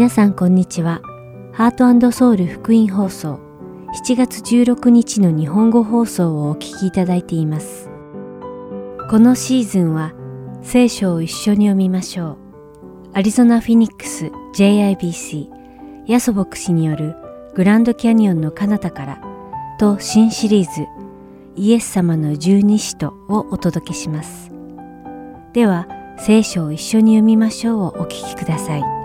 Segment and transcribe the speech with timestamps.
[0.00, 1.02] 皆さんこんにちは。
[1.52, 3.38] ハートソウル福音放送
[4.06, 7.90] 7月16日の日本語放送をお聞きいただいています。
[9.10, 10.14] このシーズンは
[10.62, 12.38] 聖書を一緒に読みましょう。
[13.12, 15.50] アリゾナ・フィニックス JIBC
[16.06, 17.14] ヤソ牧師による
[17.54, 19.22] グランドキャニオンの彼方から
[19.78, 20.86] と新シリーズ
[21.56, 24.50] イエス様の十二使徒をお届けします。
[25.52, 28.99] では聖書を一緒に読みましょうをお聞きください。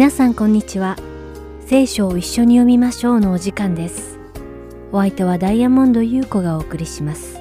[0.00, 0.96] 皆さんこんにちは。
[1.66, 4.18] 聖書を一緒に読みましょうのお時間です。
[4.92, 7.38] お相手はダイヤモンド優子がお送りします。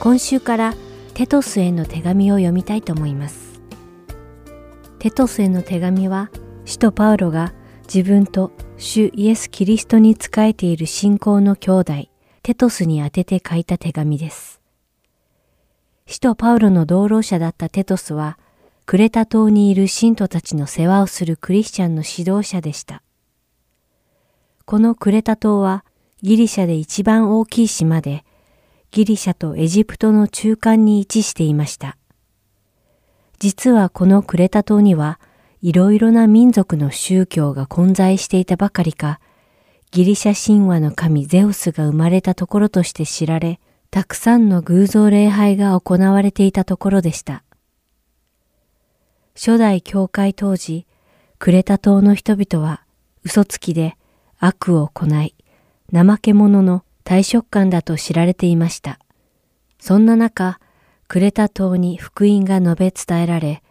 [0.00, 0.74] 今週から
[1.14, 3.60] テトスへの手紙を読みたいと思います。
[4.98, 6.32] テトスへの手紙は、
[6.64, 11.92] 使徒パウロが自分と主イエス・キリストに仕えている信仰の兄弟、
[12.42, 14.60] テトスに宛てて書いた手紙です。
[16.06, 18.38] 使徒パウロの同労者だったテトスは、
[18.86, 23.02] クレタ島にいる信徒たちの世話をするクリスチャンの指導者でした。
[24.66, 25.86] このクレタ島は
[26.22, 28.24] ギリシャで一番大きい島で、
[28.90, 31.96] ギリシャとエジプトの中間に位置していました。
[33.38, 35.18] 実はこのクレタ島には
[35.62, 39.18] いろいろな民族の宗教が混在していたばかりか、
[39.92, 47.44] ギリシャ神話の神ゼウスが生まれたところとして知られ、たくさんの偶像礼拝が行われていたところでした。
[49.36, 50.86] 初代教会当時、
[51.40, 52.84] クレタ島の人々は
[53.24, 53.96] 嘘つきで
[54.38, 55.34] 悪を行い、
[55.92, 59.00] 怠け者の大食感だと知られていました。
[59.80, 60.60] そんな中、
[61.08, 63.62] クレタ島に福音が述べ伝えられ、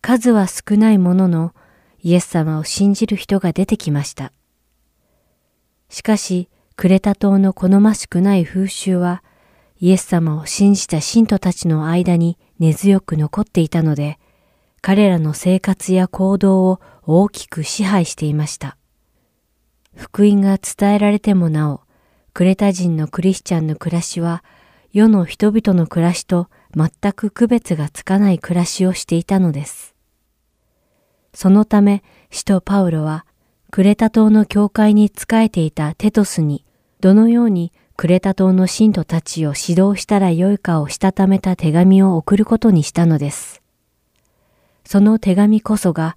[0.00, 1.54] 数は少ないものの
[2.02, 4.32] イエス様を信じる人が出てきました。
[5.88, 9.22] しかし、クレタ島の好ましくない風習は、
[9.78, 14.18] イエス様を信じた信徒たちの間に根強く残っていたので、
[14.86, 18.76] 彼らの生活や行動を大きく支配していました。
[19.96, 21.80] 福音が伝えられてもなお、
[22.34, 24.44] クレタ人のクリスチャンの暮らしは
[24.92, 29.94] 世の人々の暮らしと全く区別がつかない暮らしをしていたのです。
[31.32, 33.24] そのため、使徒パウロは、
[33.70, 36.62] クレタ島の教会に仕えていたテトスに、
[37.00, 43.63] どのようにクレタ島の信徒たちを指導したらよいかをしたためた手紙を送ることにしたのです。
[44.84, 46.16] その手紙こそが、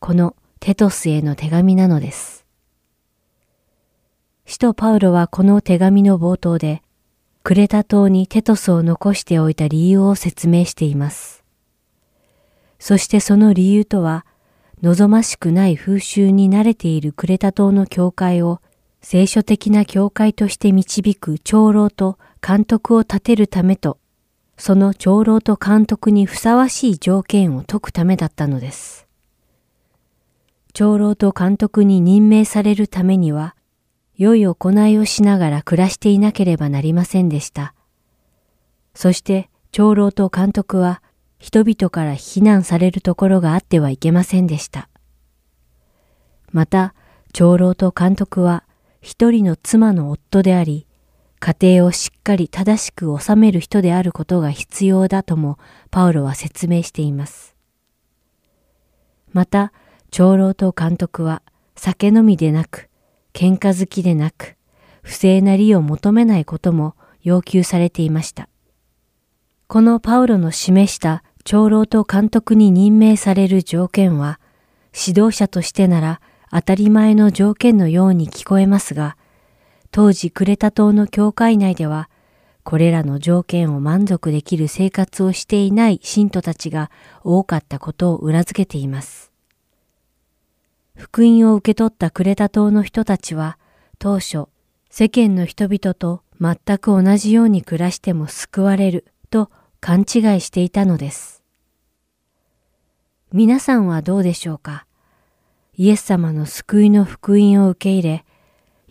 [0.00, 2.46] このテトスへの手紙なのです。
[4.46, 6.82] 使徒パウロはこの手紙の冒頭で、
[7.42, 11.44] クレタ島にテトスを残しておいた理由を説明しています。
[12.78, 14.24] そしてその理由とは、
[14.82, 18.60] 望ましくない風習に慣れているクレタ島の教会を
[19.00, 23.98] 聖書的な教会として導く長老と監督を立てるためと
[24.58, 29.06] その長老と監督にふさわしい条件を解くためだったのです。
[30.72, 33.54] 長老と監督に任命されるためには、
[34.16, 37.74] 良い行いをしながら暮らしていなければなりませんでした。
[38.94, 41.02] そして長老と監督は
[41.38, 44.88] 人々から非難されるところがあってはいけませんでした。
[46.50, 46.94] また、
[47.32, 48.64] 長老と監督は
[49.02, 50.86] 一人の妻の夫であり、
[51.38, 55.58] 家庭をしっかり正しく治める人であることが必要だとも
[55.90, 57.54] パウロは説明しています。
[59.32, 59.72] また、
[60.10, 61.42] 長老と監督は
[61.74, 62.88] 酒飲みでなく、
[63.34, 64.56] 喧嘩好きでなく、
[65.02, 68.48] 不正な利を求めないことも要求されていました。
[69.66, 74.40] このパウロの示した長老と監督に任命される条件は、
[74.96, 76.20] 指導者としてなら
[76.50, 79.15] 当たり前の条件のように聞こえますが、
[79.96, 82.10] 当時クレタ島の教会内では、
[82.64, 86.90] これらの条件を満足できる生活をしていない信徒たちが
[87.24, 89.32] 多かったことを裏付けています。
[90.96, 93.56] 福音を受け取ったクレタ島の人たちは、
[93.98, 94.48] 当初、
[94.90, 99.50] 世間の人々と全く同じように暮らしても救われると
[99.80, 100.06] 勘違い
[100.42, 101.42] していたのです。
[103.32, 104.84] 皆さんはどうでしょうか？
[105.78, 108.25] イエス様の救いの福音を受け入れ、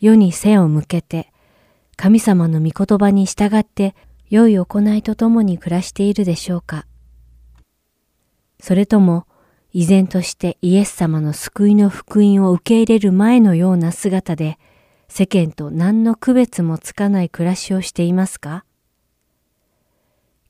[0.06, 1.32] 世に背を向けて、
[1.96, 3.96] 神様の御言葉に従って
[4.30, 6.86] 良い行いとともに暮らしているでしょうか
[8.60, 9.26] それとも、
[9.74, 14.60] 依然としてイエス様の救いの福音を受け入れる前のような姿で、
[15.08, 18.64] 世間と何の区別もつかない暮らしをしていますか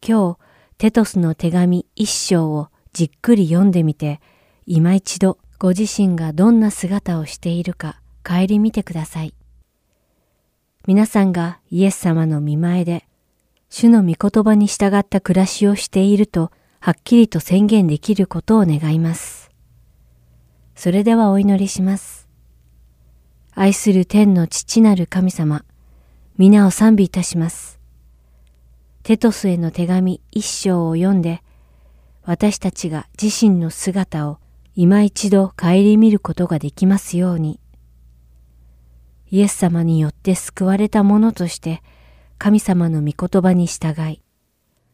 [0.05, 0.37] 今日、
[0.77, 4.19] テトスの手紙一章をじっくり読んでみて、
[4.65, 9.33] 今一度ご自身がどんな姿をしているか顧みてください。
[10.87, 13.07] 皆さんがイエス様の見前で、
[13.69, 19.49] 主の御言葉に従った暮らしをしていると、はっきりと宣言できることを願います。
[20.75, 22.29] それではお祈りします。
[23.55, 25.65] 愛する天の父なる神様、
[26.37, 27.79] 皆を賛美いたします。
[29.01, 31.41] テトスへの手紙一章を読んで、
[32.23, 34.37] 私たちが自身の姿を
[34.75, 37.59] 今一度顧みることができますように。
[39.35, 41.83] イエス様によって救われた者として
[42.37, 44.21] 神様の御言葉に従い、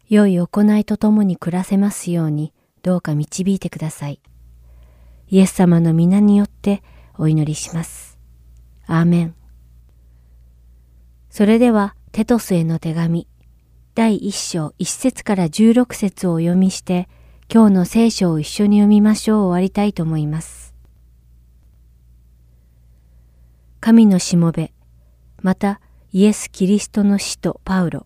[0.10, 2.52] 良い行いとともに暮らせますように
[2.82, 4.20] どうか導いてください。
[5.28, 6.82] イエス様の皆によって
[7.20, 8.18] お祈りします。
[8.88, 9.36] アーメン。
[11.30, 13.28] それではテトスへの手紙
[13.94, 17.08] 第1章1節から16節をお読みして、
[17.48, 20.71] 今日の聖書を一緒に読みましょう終わりたいと思います。
[23.84, 24.72] 神のしもべ、
[25.42, 25.82] また
[26.14, 28.06] イエス・キリストの使徒パウロ。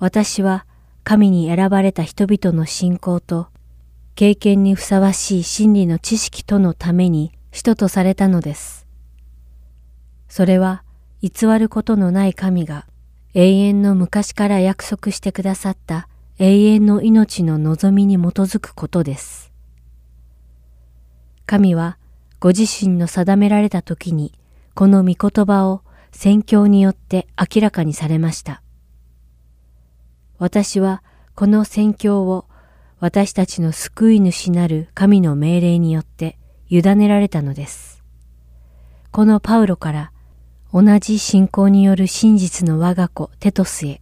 [0.00, 0.66] 私は
[1.04, 3.46] 神に選ばれた人々の信仰と
[4.16, 8.88] 経験にふさわしい真理の知識とのために使徒とされたのです。
[10.28, 10.82] それは
[11.20, 12.84] 偽ることのない神が
[13.34, 16.08] 永遠の昔から約束してくださった
[16.40, 19.52] 永遠の命の望みに基づくことです。
[21.46, 21.98] 神は
[22.40, 24.32] ご自身の定められた時に
[24.74, 25.82] この御言葉を
[26.12, 28.62] 宣教によって明らかにされました。
[30.38, 31.02] 私は
[31.34, 32.46] この宣教を
[33.00, 36.38] 私たちの救い主なる神の命令によって
[36.68, 38.02] 委ねられたのです。
[39.10, 40.12] このパウロから
[40.72, 44.00] 同じ信仰による真実の我が子テトスへ、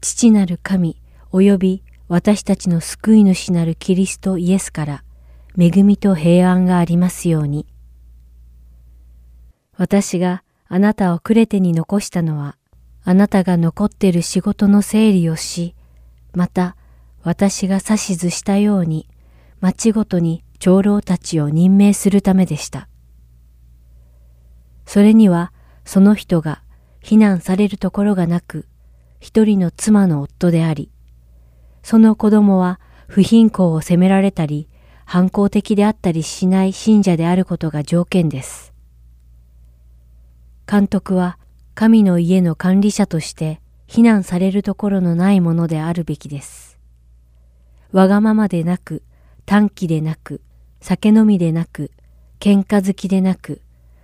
[0.00, 1.00] 父なる神
[1.32, 5.04] 及び私たちの救い主なるキリストイエスから
[5.56, 7.66] 恵みと平安がありますように。
[9.80, 12.58] 私があなたをクレテに残したのは、
[13.02, 15.74] あなたが残ってる仕事の整理をし、
[16.34, 16.76] また
[17.22, 19.08] 私が指図したように
[19.62, 22.88] 町ごとに長老たちを任命するためでした。
[24.84, 25.50] それには
[25.86, 26.62] その人が
[27.00, 28.66] 非難されるところがなく、
[29.18, 30.90] 一人の妻の夫であり、
[31.82, 34.68] その子供は不貧困を責められたり、
[35.06, 38.69] 反抗的であったりしない信者であることが条件です。
[40.70, 41.36] 監督は
[41.74, 46.78] 神の家の管理者として非難されるところのないものであるべきです。
[47.90, 49.02] わがままでなく、
[49.46, 50.40] 短気でなく、
[50.80, 51.90] 酒飲みでなく、
[52.38, 53.62] 喧嘩好きでなく、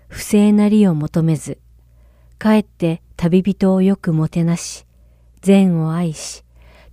[0.09, 1.61] 不正なりを求めず、
[2.37, 4.87] かえって旅人をよくもてなし、
[5.43, 6.43] 善を愛し、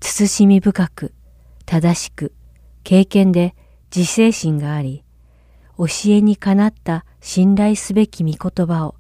[0.02, 1.16] 慎み深く、
[1.66, 2.32] 正しく、
[2.84, 3.56] 経験で
[3.96, 5.04] 自制心があり、
[5.80, 8.94] 教えにかなった信頼すべき御言葉を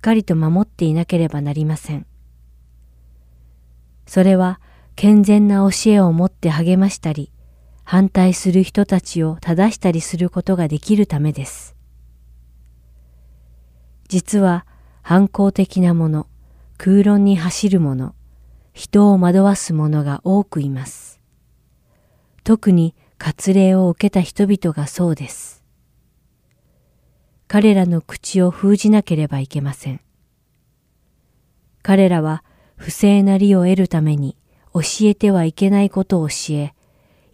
[0.00, 2.06] かりと守っていなければなりません。
[4.06, 4.60] それは
[4.96, 7.30] 健全な教えを持って励ましたり、
[7.84, 11.74] 反対する人たちを正したりすることができるためです。
[14.08, 14.66] 実は
[15.02, 16.26] 反抗的なもの、
[16.76, 18.14] 空論に走る者、
[18.72, 21.20] 人を惑わす者が多くいます。
[22.44, 25.57] 特に割礼を受けた人々がそうです。
[27.48, 30.00] 彼らの口を封じなければいけません。
[31.82, 32.44] 彼らは
[32.76, 34.36] 不正な利を得るために
[34.74, 36.74] 教えてはいけないことを教え、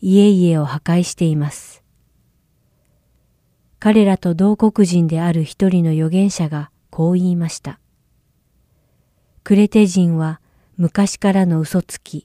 [0.00, 1.82] 家々を破壊しています。
[3.80, 7.80] 彼らと同国人である一人の預言者がこう言いました。
[9.42, 10.40] クレテ人は
[10.76, 12.22] 昔からの嘘つき、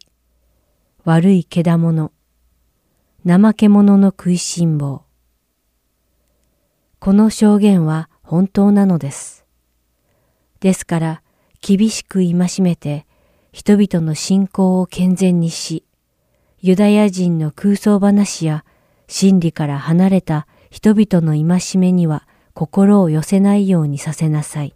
[1.06, 2.12] 悪いけだもの、
[3.26, 5.09] 怠け者の食いしん坊。
[7.00, 9.46] この証言は本当なのです。
[10.60, 11.22] ですから
[11.62, 13.06] 厳しく戒めて
[13.54, 15.86] 人々の信仰を健全にし、
[16.60, 18.66] ユダヤ人の空想話や
[19.08, 24.76] 真理から離れた人々の戒めには心を寄せないようにさせなさい。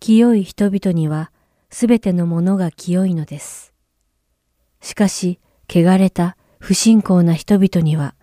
[0.00, 1.30] 清い人々には
[1.70, 3.72] すべてのものが清いのです。
[4.80, 5.38] しかし、
[5.70, 8.16] 汚れた不信仰な人々には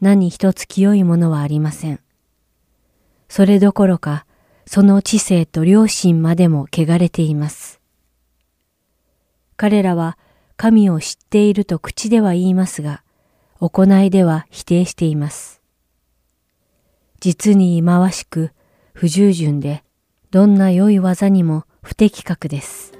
[0.00, 2.00] 何一つ清いものはありません。
[3.28, 4.24] それどころか、
[4.66, 7.80] その知性と良心までも汚れています。
[9.56, 10.16] 彼らは
[10.56, 13.02] 神を知っていると口では言いますが、
[13.58, 15.60] 行いでは否定しています。
[17.20, 18.52] 実に忌まわしく、
[18.94, 19.84] 不従順で、
[20.30, 22.99] どんな良い技にも不適格です。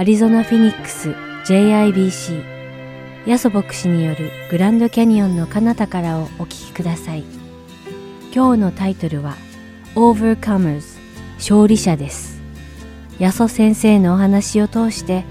[0.00, 1.10] アリゾナ・フィニックス
[1.44, 2.42] JIBC
[3.26, 7.24] ヤソ牧師によるグランドキャニオンの彼方からをお聞きください。
[8.34, 9.36] 今日のタイトルは
[9.96, 10.98] Overcomers
[11.36, 12.40] 勝利者です。
[13.18, 15.26] ヤソ先生のお話を通して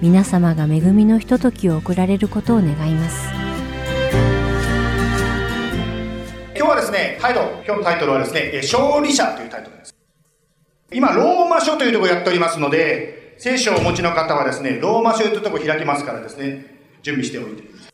[0.00, 3.28] 皆様が恵みのひとときを送られることを願います。
[6.56, 9.92] 今日はですね、タイトル、今日のタイトルはですね、勝利者というタイトルです。
[10.92, 16.64] 今、ローマ書というところをやっておりますので、聖書をお持ちの方はですね、ローマ書というところ開きますからですね、
[17.02, 17.92] 準備しておいてください。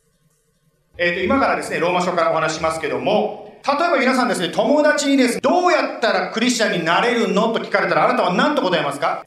[0.98, 9.24] えっ、と、今からですね、ローマ書からお話しますけども、例えば皆さんですね、友達にですね、どうやったらクリスチャンになれるのと聞かれたら、あなたは何と答えますか？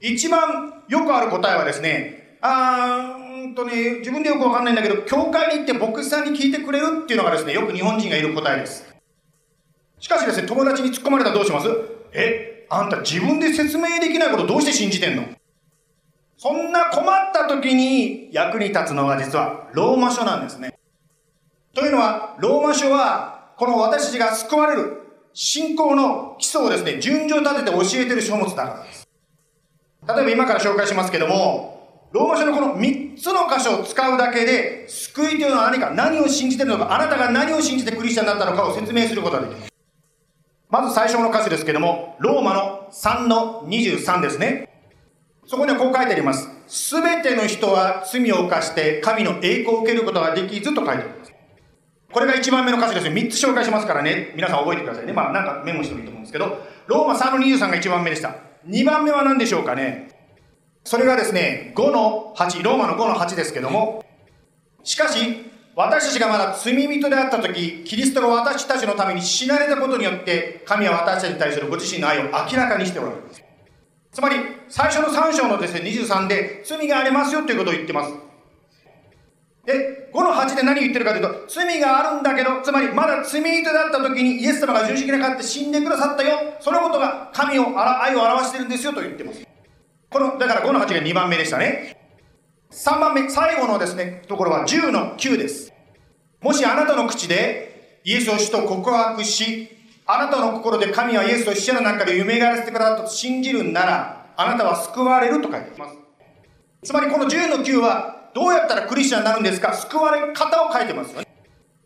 [0.00, 8.84] 一番よくある答えはですね、あーうーんとね、自分でよくわかんないんだけど、教会に行って牧師さんに聞いてくれるっていうのがですね、よく日本人がいる答えです。
[10.00, 11.68] しかしですね、友達に突っ込まれたらどうします？
[12.14, 15.24] え、あんた自分で説明できないことどうして信じてんの？
[16.36, 20.78] そんな困った時に役に立つのが実はローマ書なんですね。
[21.74, 25.02] というのは、ローマ書は、この私たちが救われる
[25.32, 29.08] 信仰の基礎をですね、順序立てて教えてる書物だからです。
[30.06, 39.73] 例えば今から紹介しますけども、ローマ書のこの3つの箇所を使うだけで、救いというのは何か、何を信じてるのか、あなたが何を信じてクリスチャンになったのかを説明することができます。
[40.74, 44.68] まず最初の箇所ですけども、ローマの3の23ですね。
[45.46, 46.48] そこにはこう書いてあります。
[46.66, 51.32] すべての人は罪を犯して神の栄光を受けることができずと書いてあります。
[52.10, 53.12] これが1番目の箇所ですよ。
[53.12, 54.32] 3つ紹介しますからね。
[54.34, 55.12] 皆さん覚えてくださいね。
[55.12, 58.34] まあなんかメモしてもいいと思うんですけど、ローマ3の23が1番目でした。
[58.66, 60.08] 2番目は何でしょうかね。
[60.82, 64.04] それがですね、5の8、ローマの5の8ですけども、
[64.82, 73.42] しかし、私たちがまだ罪人であった時、キリストが私たちのために死なれたことによって、神は私たちに対するご自身の愛を明らかにしておられます。
[74.12, 74.36] つまり、
[74.68, 78.12] 最初の3章のですね、23で、罪がありますよということを言ってます。
[79.66, 86.38] で、5の8で何を言ってるかというと、罪があるんだけど、つまりまだ罪人だった時にイエス様が十字架にかかって死んでくださったよ。
[86.60, 89.44] そのことが神を、愛を表してるんですよと言ってます。
[90.10, 92.03] この、だから5の8が2番目でしたね。
[92.74, 95.72] 3番目、最後のですね、ところは10の9です。
[96.40, 99.68] もしあなたの口でイエスを主と告白し、
[100.04, 105.94] あなたの心で神はイエスを死者の中で蘇らせてくださったと信じるなら、あなたは救われると書いてます。
[106.82, 109.72] つまりこの10の9は、どうやったらクリスチャンになるんですか？
[109.72, 111.28] 救われ方を書いてますよね。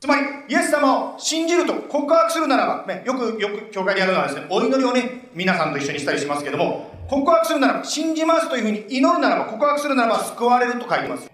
[0.01, 11.31] つまり、イエス様を信じると告白するならば、ね、よく、よく教会でやるのはですね、お祈りをね、皆さんと一緒にしたりしますけども、告白するならば、信じますというふうに祈るならば、告白するならば、救われると書いてます。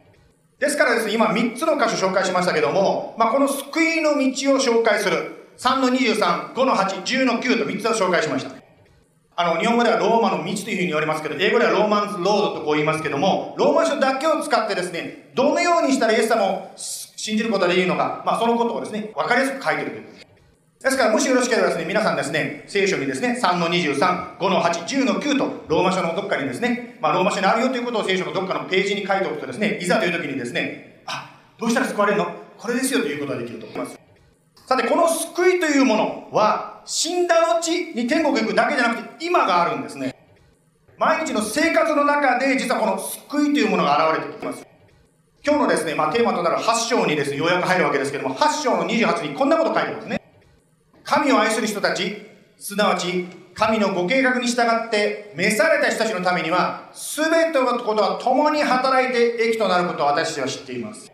[0.61, 4.21] ですからですね、今3つの箇所紹介しましたけども、まあ、この救いの道を
[4.59, 8.53] 紹介する、3の23、5の8、10の9と3つを紹介しました。
[9.37, 20.05] あの、日本語ではローマの道というふうに言われますけど、英語ではローマンズロードとこう言いますけども、ローマ書だけを使ってですね、どのようにしたらイエス様を信じることができるのか、まあ、そのことをですね、わかりやすく書いてるという。
[20.85, 32.27] ですから、もしよろしければですね、皆さんですね、聖書にですね、3の23、5の8、10の9と、ローマ書のどっかにですね、まあ、ローマ書にあるよということを聖書のどっかのページに書いておくとですね、いざという時にですね、あ、どうしたら救われるの？
[32.59, 33.99] これですよということができると思います。
[34.67, 40.15] さて、この救いというものは、死んだ後に天国行くだけじゃなくて、今があるんですね。
[40.99, 44.67] 毎日の生活の中で、実はこの救いというものが現れてきます。
[45.47, 50.21] 今日のですね、まあ、テーマとなる8章にですね、ようやく入るわけですけども、8章の28にこんなこと書いてますね。
[51.05, 61.13] 神を愛する人たち、すなわち、神のご計画に従って召された人たちのためには、すべてのことは共に働いて益となることを私たちは知っています。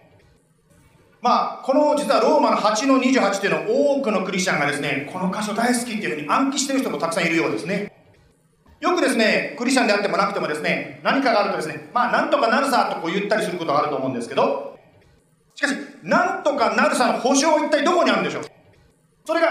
[1.20, 7.92] まあ、この実はローマの8の28っていうのを多くのクリスチャンがですね、この箇所大好きっていうふうに暗記してる人もたくさんいるようですね。
[8.80, 14.78] よくですね、クリスチャンであってもなくてもですね、何かがあるとですね、まあ、なんとかなるさとこう言ったりすることがあると思うんですけど、
[15.54, 18.44] しかし、なんとかなるさの保証は一体どこにあるんでしょう？
[19.26, 19.48] それが、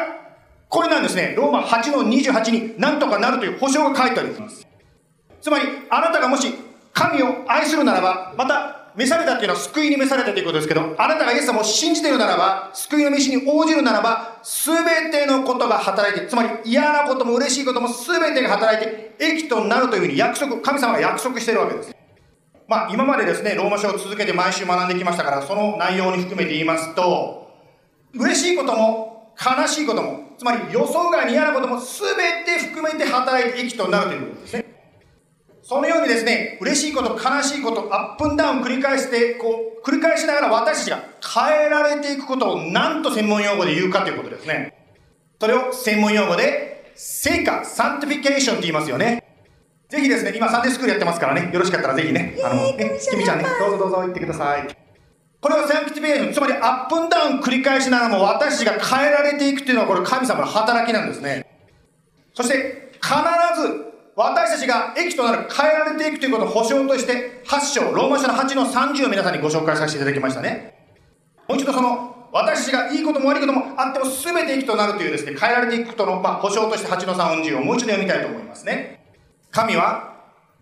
[0.69, 1.33] これなんですね。
[1.35, 4.67] ローマ8の28になんとかなるという保証が書いてあります。
[5.41, 6.53] つまり、あなたがもし
[6.93, 21.95] 神を愛するならば、また召されたっていうのは救いに召されたということですけど、あなたがイエス様を信じているならば、救いの召しに応じるならば、すべてのことが働いて、つまり嫌なことも嬉しいこともすべてが働いて、益となるというふうに約束、神様が約束しているわけです。
[22.67, 27.47] まあ、今までですね、ローマ書を続けて毎週学んできましたから、その内容に含めて言いますと、
[28.13, 34.65] 嬉しいことも悲しいことも、つまり予想外に嫌なことも全て含めて働いて益となるということですね。
[35.61, 44.73] そのようにですね、嬉しいこと、悲しいこと、 up and down 繰り返して、こう、繰り返しながら私たちが変えられていくことを何と専門用語で言うかということですね。
[45.41, 49.21] それを専門用語で、聖化、sanctification って言いますよね。
[49.89, 54.88] ぜひですね、今サンデースクールやってますからね、よろしかったらぜひね、あの、ね、きみちゃんね、どうぞどうぞ行ってください。
[55.41, 61.45] これは sanctification、つまり up and down 繰り返しながらも私たちが変えられていくっていうのはこれ神様の働きなんですね。
[62.33, 63.13] そして必
[63.61, 70.73] ず私たちが益となる変えられていくということを保証として8章、ローマ書の8の30を皆さんにご紹介させていただきましたね。
[71.47, 79.05] もう一度その私たちがいいことも悪いこともあっても全て益となるというですね、変えられていくことの、まあ、保証として8の3 40をもう一度読みたいと思いますね。
[79.51, 80.15] 神は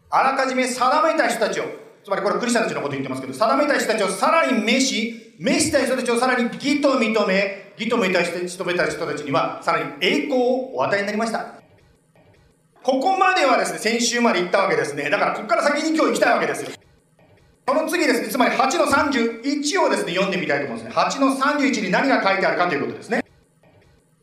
[0.09, 8.07] あらかじめ定めた人たちをつまりこれクリスチャンたちのこと言ってますけど、定めた人たちをさらに召し、召した人たちをさらに義と認め、義と認
[8.65, 11.55] めた人たちには、さらに栄光をお与えになりました。
[12.81, 15.09] ここまではですね、先週まで行ったわけですね。
[15.09, 16.69] だから、ここから先に今日行きたいわけですよ。
[17.67, 21.03] その次ですね、つまり8の31をですね、読んでみたいと思うんですね。
[21.03, 23.21] 8の31に何が書いてあるかということですね。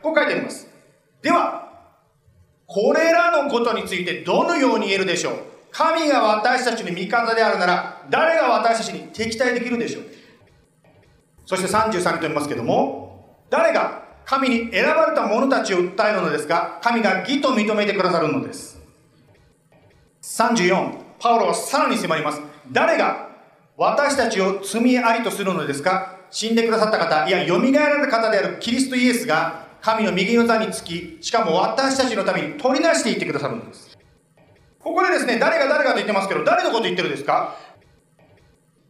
[0.02, 0.66] こう書いてあります。
[1.20, 1.68] では、
[2.66, 5.34] これらのことについてどのように言えるでしょう？
[5.76, 10.04] 神が私たちの味方であるなら、誰が私たちに敵対できるでしょう？
[11.46, 18.80] そして33にと言いますけども、誰が神に選ばれた者たちを訴えるのですが、神が義と認めてくださるのです。
[20.22, 22.40] 34、パウロはさらに迫ります。
[22.70, 23.30] 誰が
[23.76, 26.20] 私たちを罪ありとするのですか？
[26.30, 33.93] 死んでくださった方、いや、蘇られた方であるキリストイエスが、神の右の座につき、しかも私たちのために取り出していってくださるのです。
[34.84, 37.56] ここでですね、誰が誰がと言ってますけど、誰のこと言ってるんですか？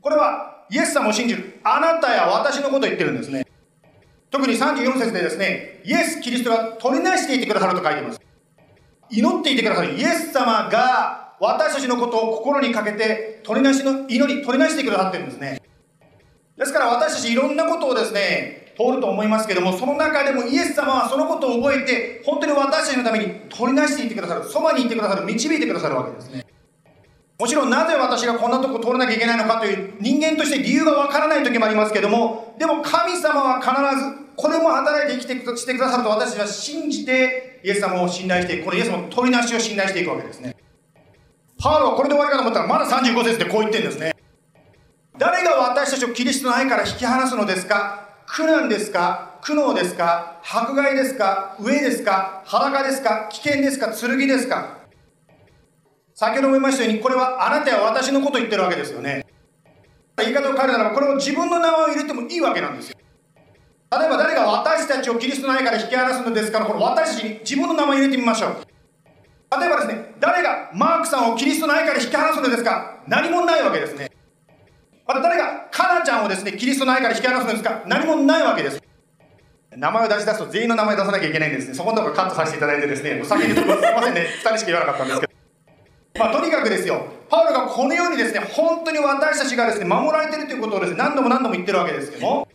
[0.03, 3.47] これは、イエス様を信じる、あなたや私のことを言ってるんですね。
[4.31, 8.21] 特に34節でですね、イエス・キリストが取りなしていてくださると書いてます。
[9.11, 15.63] 祈っていてくださるイエス様が私たちのことを心にかけて取りなしの祈り、取りなしてくださってるんですね。
[16.59, 26.45] ですから私たちいろんなことをですね、通ると思いますけども、その中でもイエス様はそのことを覚えて、本当に私たちのために取り出していってくださる、そばにいてくださる、導いてくださるわけですね。
[27.39, 40.57] もちろんなぜ私がこんなとこ通らなきゃいけないのかという人間として理由がわからない時もありますけども、でも神様は必ずこれも働いて生きてしてくださると私たちは信じてイエス様を信頼していく、このイエス様の取りなしを信頼していくわけですね。
[41.59, 44.15] パウロはこれで終わりかと思ったらまだ35節でこう言ってるんですね。
[45.19, 48.14] 誰が私たちをキリストの愛から引き離すのですか？
[48.27, 49.39] 苦難ですか？
[49.43, 50.41] 苦悩ですか？
[50.43, 51.57] 迫害ですか？
[51.61, 52.43] 飢えですか？
[52.47, 53.29] 裸ですか？
[53.31, 53.93] 危険ですか？
[53.93, 54.79] 剣ですか？
[56.15, 59.27] 先ほども言いましたように、これはあなたは私のこと言ってるわけですよね。
[60.19, 62.97] 言い方を変えるならば、これを自分の名前を入れてもいいわけなんですよ。
[63.97, 68.57] 例えば誰が私たちをキリストの愛から引き離すのですから、この私に自分の名前を入れてみましょう。
[69.61, 73.03] 例えばですね、誰がマークさんをキリストの愛から引き離すのですか？
[73.07, 74.11] 何もないわけですね。
[75.07, 77.83] また誰がカナちゃんをですね、キリストの愛から引き離すんですか？
[77.87, 78.83] 何もないわけです。
[79.77, 81.75] 名前を出し出すと全員の名前出さなきゃいけないんですね。
[81.75, 85.33] そこのところカットさせていただいてですね、お先にすいませんね、2人しか言わなかったんですけど。
[86.17, 92.49] まあ、とにかくですよ、パウロがこのようにですね、本当に私たちがですね、守られているということをですね、何度も何度も言ってるわけですけども、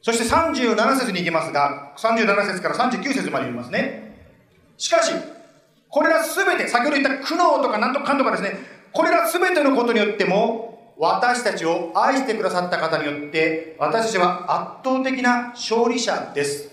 [0.00, 4.16] そして37節に行きますが、37節から39節まで言いますね。
[4.78, 5.12] しかし、
[5.90, 8.56] これらすべて、先ほど言った苦悩とか何とかかんとかですね、
[8.92, 10.63] これらすべてのことによっても、
[10.96, 16.70] 私たちを愛してくださった方によって私たちは圧倒的な勝利者です。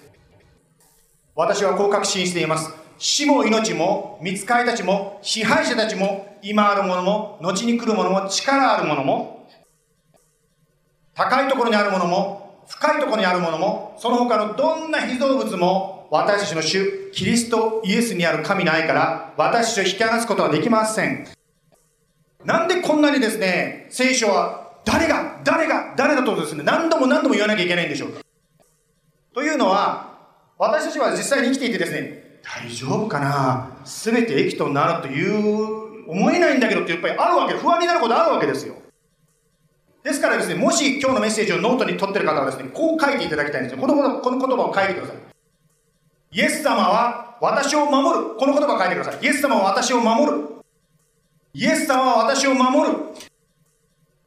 [1.36, 2.72] 私はこう確信しています。
[2.98, 9.48] 死も命も見つかりたちも支配者たちも今あるものも後に来るものも力あるものも
[11.16, 21.41] 高いところにあるものも深いところにあるものもその他のどんな被造物も私たちの主キリストイエスにある神の愛から私たちを引き離すことはできません。
[22.46, 28.22] なんでこんなにですね、聖書は誰が、誰が、誰だとですね、何度も何度も言わなきゃいけないんでしょうか？
[29.34, 30.18] というのは、
[30.58, 33.78] 私たちは実際に生きていてですね、大丈夫かな？
[33.86, 38.76] 全て益となるという思えないんだけどってやっぱりあるわけ不安になることあるわけですよ。
[40.04, 43.80] ですからですね、もし今日のメッセージをノートに取ってる方はですね、こう書いていただきたいんですよ。
[43.80, 45.18] このこの言葉を書いてください。
[46.34, 48.36] イエス様は私を守る。
[48.36, 49.24] この言葉を書いてください。
[49.24, 50.61] イエス様は私を守る。
[51.54, 52.98] イエス様は私を守る。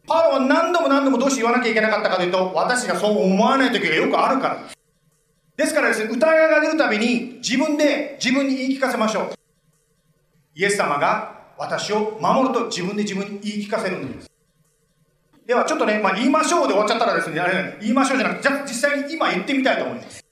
[0.07, 4.77] パウロは何度も何度もどうして言わなきゃいけなかったかというと、私がそう思わない時がよくあるからです。
[5.57, 9.35] ですからですね、疑いが出るたびに自分で自分に言い聞かせましょう。
[10.55, 14.31] イエス様が私を守ると自分で自分に言い聞かせるんです。
[15.47, 20.25] ではちょっとね、まあ、言いましょうで終わっちゃったらですね、あれ言いましょうじゃなくて、じゃ実際に今言ってみたいと思います。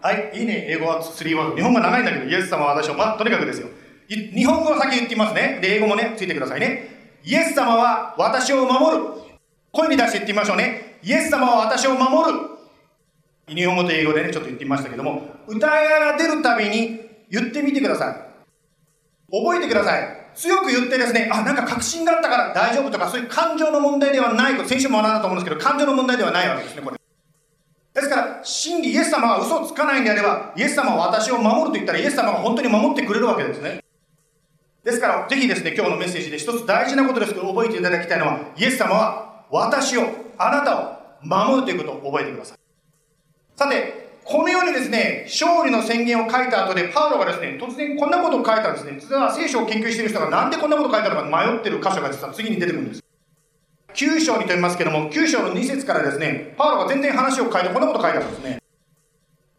[0.00, 1.56] はい、いいね、英語は3ワード。
[1.56, 3.68] 日本語長いんだけど、イエス様は私を、まあ、とにかくですよ。
[4.08, 5.58] 日本語を先言ってみますね。
[5.60, 7.18] で、英語もね、ついてくださいね。
[7.24, 9.04] イエス様は私を守る。
[9.72, 10.98] 声に出して言ってみましょうね。
[11.02, 12.38] イエス様は私を守る。
[13.48, 18.14] 日本語と英語でね、ちょっと言ってみましたけども、疑いが出るたびに言ってみてください。
[19.30, 20.26] 覚えてください。
[20.34, 26.96] 強く言ってですね、あ、なんか確信があったから大丈夫とか、そういう感情の問題ではないと、先週も学んだと思うんですけど、感情の問題ではないわけですね、これ。
[27.94, 33.80] ですから、真理、イエス様が嘘をつかないんであれば、イエス様は私を守ると言ったら、イエス様が本当に守ってくれるわけですね。
[34.86, 40.02] ですから、ぜひですね、今日のメッセージで一つ大事なことですけど、覚えていただきたいのは、イエス様は私を、
[40.38, 42.58] あなたを守るということを覚えてください。
[43.56, 48.96] さて、このようにですね、勝利の宣言を書いた後で、パウロがですね、突然こんなことを書いたんですね。
[49.00, 53.02] 実は聖書を研究している人がなんでこんなことを書いたのか迷ってる箇所が実は次に出てくるんです。
[53.92, 58.62] 9章にと言いますけども、9章の2節からですね、パウロが全然話を変えてこんなこと書いてあるんですね。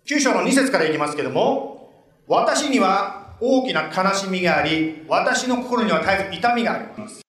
[0.05, 1.91] 9章の2節からいきますけども、
[2.29, 7.21] 私には大きな悲しみがあり、私の心には絶えず痛みがあります。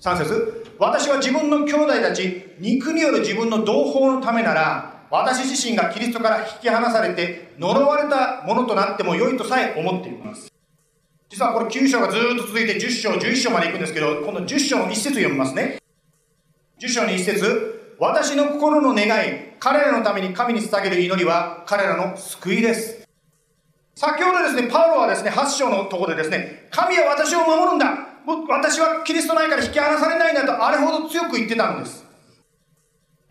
[0.00, 0.66] 3節。
[0.78, 10.52] 私は自分の兄弟たち、肉による自分の同胞のためなら、私自身がキリストから引き離されて呪われたものとなっても良いとさえ思っています。
[11.30, 15.78] 実はこれ9章がずっと続いて10章11章まで行くんですけどこの10章の1節読みますね。
[16.80, 17.96] 10章の1節。
[17.98, 22.97] 私の心の願い彼らのために神に捧げる祈りは彼らの救いです。
[23.98, 27.92] 先ほどですねパウロはですね8章のところでですね神は私を守るんだ
[28.48, 32.06] 私はキリストないから引き離されないんだとあれほど強く言ってたんです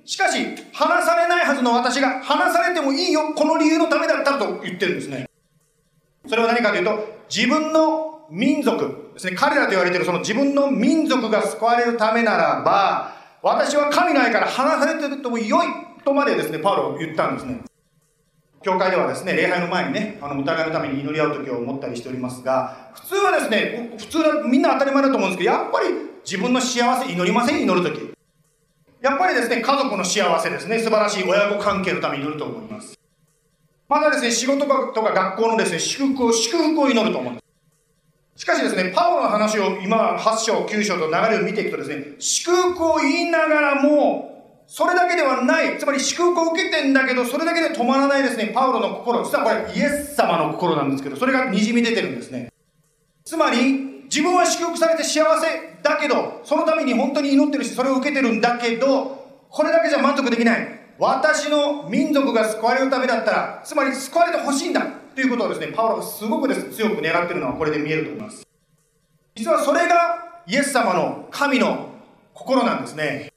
[0.04, 0.38] しかし、
[0.72, 5.30] 話されないはずの私が、話されてもいいよ、この理由のためだったと言ってるんですね。
[6.26, 6.98] それは何かというと、
[7.30, 15.68] 自分の民族ですね、彼らと言われているその自分の民族が救われるためならば、私は神の愛から話されてても良い
[16.06, 17.67] とまでですね、パウロは言ったんですね。
[18.64, 25.88] 教会ではですね、礼拝の前にね、あの、お互いのために祈り合う時を思ったりしておりますが、普通はですね、普通はみんな当たり前だと思うんですけど、やっぱり
[26.26, 28.14] 自分の幸せ祈りません、祈る時。
[29.02, 32.98] やっぱりですね、家族の幸せですね、素晴らしい親子関係のために祈ると思います。
[33.88, 34.68] またですね、仕事と
[35.04, 37.42] か学校のですね、祝福を、祝福を祈ると思うんで
[38.36, 38.42] す。
[38.42, 44.37] しかしですね、パウロの話を今、8章、9章と流れを見ていくとですね、祝福を言いながらも、
[44.68, 52.52] それだけではない、つまり祝福を受けてんだけど、それだけで止まらないですね、パウロの心、実はこれイエス様の心なんですけど、それが滲み出てるんですね。
[53.24, 60.68] つまり、自分は祝福されて幸せだけど、そのために本当に祈ってるし、それを受けてるんだけど、これだけじゃ満足できない。
[61.00, 68.46] 私の民族が救われるためだったら、つまり救われてほしいんだということをですね、パウロがすごくです強く狙ってるのはこれで見えると思います。
[69.36, 71.90] 実はそれがイエス様の神の
[72.34, 73.32] 心なんですね。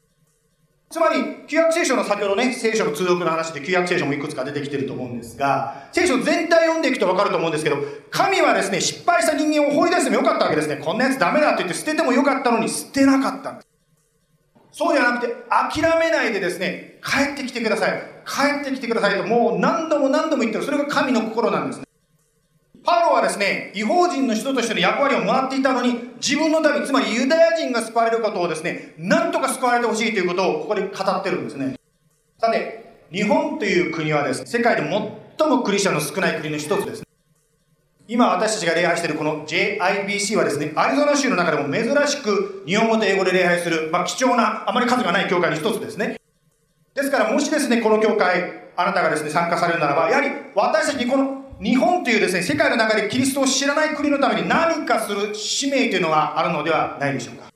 [0.92, 7.76] つまり、旧約聖書の先ほどね、聖書の通読の話で旧約聖書もいくつか出てきてると思うんですが、聖書全体読んでいくとわかると思うんですけど、
[8.10, 10.78] 神はですね、失敗した人間を放り出してもよかったわけですね。
[10.78, 13.68] こんなやつダメだって言って捨ててもよかったのに捨てなかったんです。
[14.72, 18.02] そうではなくて、諦めないでですね、帰ってきてください。
[18.26, 20.64] 帰ってきてくださいと、もう何度も何度も言ってる。
[20.64, 21.84] それが神の心なんですね。
[22.82, 31.76] パウロはですね、違法人の人としての役割をもらっていたのに、自分の民、つまりユダヤ人が救われることをですね、なんとか救われてほしいということをここで語ってるんですね。
[32.38, 34.82] さて、日本という国はですね、世界で
[35.38, 37.02] 最もクリスチャンの少ない国の一つです。
[38.08, 46.16] 今私たちが礼拝しているこの JIBC はですね、アリゾナ州の中でも珍しく日本語と英語で礼拝する、まあ、貴重な、あまり数がない教会の一つですね。
[46.94, 57.50] ですから、もしですね、この教会、あなたがですね、参加されるならば、やはり私たちにこの日本というですね、世界の中でキリストを知らない国のために何かする使命というのがあるのではないでしょうか。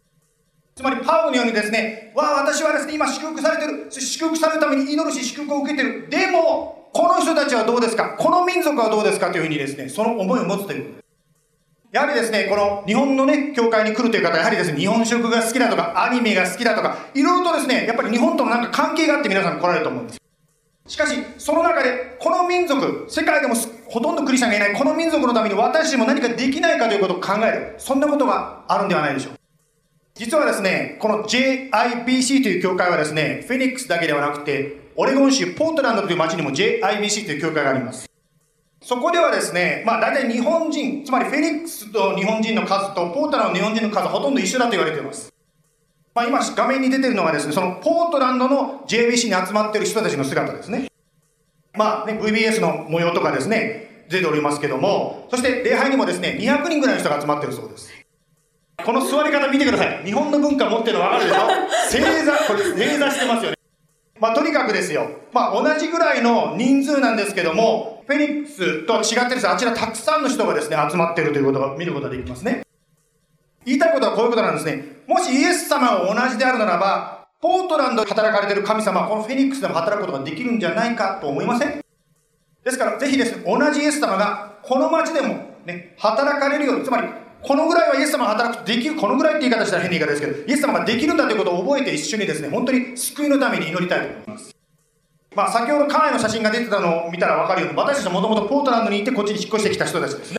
[0.76, 3.86] つまり、パウのようにですね、わあ、私はですね、今祝福されてる。
[3.90, 6.08] 祝福されるために祈るし、祝福を受けてる。
[6.10, 8.16] でも、この人たちはどうですか？
[8.18, 11.02] この民族はどうですかというふうにですね、その思いを持つという。
[11.90, 20.20] やはりですね、この日本のね、教会に来るという方は、やはりですね、日本食が好きだとか、アニメが好きだとか、いろいろとですね、やっぱり日本とのなんか関係があって皆さん来られると思うんです。
[20.86, 23.54] しかし、その中で、この民族、世界でも
[23.86, 27.74] ほとんどクリスチャンがいない、この民族のために私たちも何かできないかということを考える。
[27.78, 29.32] そんなことがあるんではないでしょう。
[30.14, 38.06] 実はですね、この JIBC という教会はですね、フェニックスだけではなくて、オレゴン州ポートランドという町にも JIBC という教会があります。
[38.82, 45.33] そこではですね、まあ大体日本人、つまりフェニックスと日本人の数とポートランドの日本人の数はほとんど一緒だと言われています。
[46.14, 50.86] まあ、今画面に出てるのがですね、そのポートランドの JBC に集まってる人たちの姿ですね。
[51.72, 57.90] まあね、VBS の模様とかですね、出ておりますけども、そして礼拝にもですね、200人ぐらいの人が集まってるそうです。
[58.84, 60.04] この座り方見てください。
[60.04, 61.48] 日本の文化持ってるの分かるでしょ？
[61.90, 63.56] 正座、これ正座してますよね。
[64.20, 65.08] まあとにかくですよ。
[65.32, 72.62] まあ同じぐらいの人数なんですけども、フェニックスとは違ってですね、あちらたくさんの人がですね、集まってるということが見ることができますね。
[73.64, 74.84] 言いたいことはこういうことなんですね。
[75.06, 81.84] もしイエス様が同じであるならば、ポートランドで働かれている神様はこのフェニックスでも働くことができるんじゃないかと思いません？
[82.64, 87.08] ですから、ぜひですね、同じイエス様がこの町でもね、働かれるように、つまり、
[87.42, 94.56] このぐらいはイエス様が働くとできる、このぐらいって言い方したら変な言い方ですけど、イエス様ができるんだということを覚えて一緒にですね、本当に救いのために祈りたいと思います。
[95.34, 100.38] まあ、先ほど家内の写真が出てたのを見たら分かるように、私たちもともとポートランドにいてこっちに引っ越してきた人たちですね。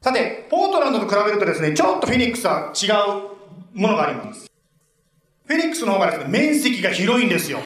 [0.00, 4.46] さて、ポートランドと比べるとですね、ちょっとフェニックスは違うものがあります。
[5.46, 7.62] フェニックスの方がですね、面積が広いんですよ。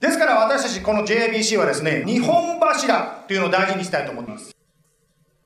[0.00, 4.56] ですから私たちこの JBC はですね、日本柱というのを大事にしたいと思います。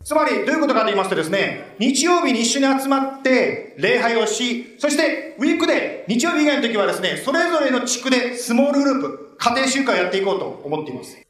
[0.04, 11.23] つまり、どういうことかと言いますとですね、日曜日に一緒に集まって礼拝をし、そしてウィークで、日曜日以外の時はですね、それぞれの地区でスモールグループ、家庭集会をやっていこうと思っています。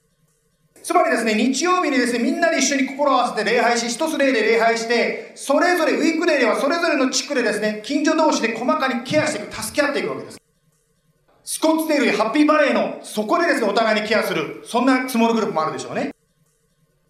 [0.84, 10.38] つまりですね、日曜日にですね、みんなで一緒に心を合わせて礼拝し、一つ例で礼拝して、それぞれ、ウィークデーではそれぞれの地区でですね、近所同士で細かにケアしていく、助け合っていくわけです。
[11.42, 16.10] スコッツテールやハッピーバレーの、そこでですね、お互いにケアする、そんなスモールグループもあるでしょうね。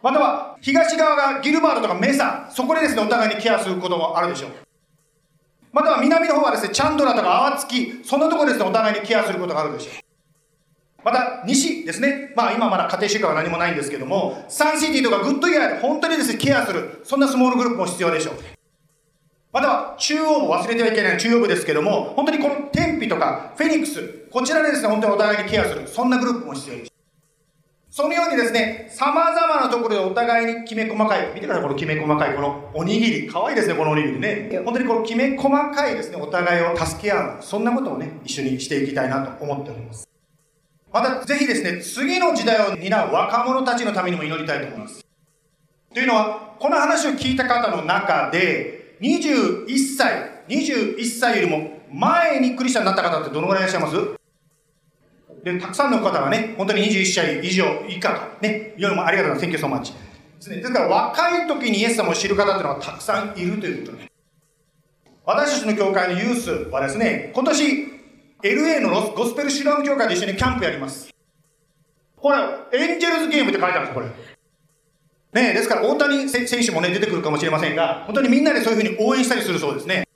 [0.01, 4.51] または、東側がギルバートとかメサ、そこでですね、お互いにケアすることもあるでしょう。
[5.73, 10.04] または南の方はですね、チャンドラーとかアワトゥキ、そんなところですね、お互いにケアすることがあるでしょう。
[11.05, 12.33] また、西ですね。
[12.35, 17.03] まあ今まだ家庭集会は何もないんですけども、サンシティとかグッドイヤーで本当にですね、ケアする。
[17.05, 18.35] そんな small group も必要でしょう。
[19.53, 25.87] または、中央部、忘れてはいけない中央部ですけども、本当にこのテンピとかフェニックス、こちらでですね、本当にお互いにケアする。
[25.87, 26.91] そんなグループも必要です。
[27.91, 33.29] そのようにですね、様々なところでお互いにきめ細かい、見てください、このきめ細かいこのおにぎり。
[33.29, 34.51] かわいいですね、このおにぎりね。
[34.65, 37.39] 本当にこのきめ細かいですね、お互いを助け合う。
[37.41, 40.14] そんなことをね、一緒にしていきたいなと思っております。
[40.95, 45.05] また、ぜひですね、次の時代を担う若者たちのためにも祈りたいと思います。
[45.93, 49.67] というのは、この話を聞いた方の中で、21
[49.99, 53.97] 歳、21歳よりも前にクリスチャンになった方ってどのぐらいいらっしゃいます？
[55.43, 59.65] で、たくさんの方がね、本当に21歳以上以下か、ね、夜もありがとうございます。
[59.67, 59.93] Thank you so much.
[59.93, 60.57] ですね。
[60.59, 64.13] ですから若い時にイエス様を知る方っていうのはたくさんいるということね。
[65.27, 67.94] 私たちの教会のユースはですね、今年
[68.45, 71.09] LA のゴスペルシラム教会で一緒にキャンプやります。
[72.15, 72.37] これ、
[72.79, 75.43] エンジェルズゲームって書いてあるんですこれ。
[75.43, 80.07] ねですから大谷選手もね、出てくるかもしれませんが、本当にみんなでそういうふうに応援したりするそうですね。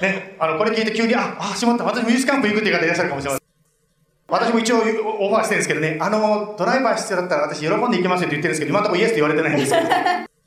[0.00, 3.48] ね、あの、これ聞いて急に、あ、あ、しまった、私もユースキャンプ行くっていう方いらっしゃるかもしれません。
[4.28, 10.37] 私も一応オファーしてるんですけどね、あの、ドライバー必要だったら私喜んで行きますよって言ってるんですけど、今のところイエスって言われてないんですけど。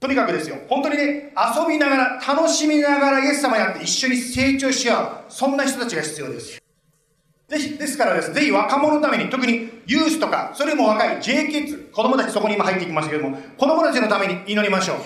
[0.00, 6.62] とにかくですよ、本当にね、遊びながら、楽しみながらイエス様やって一緒に成長し合う、そんな人たちが必要です。
[7.48, 14.96] ぜひ、ですからです、ぜひ若者のために、特にユースとか、それも若い J キッズ、子供たちそこに今入ってきましたけども、子供たちのために祈りましょう。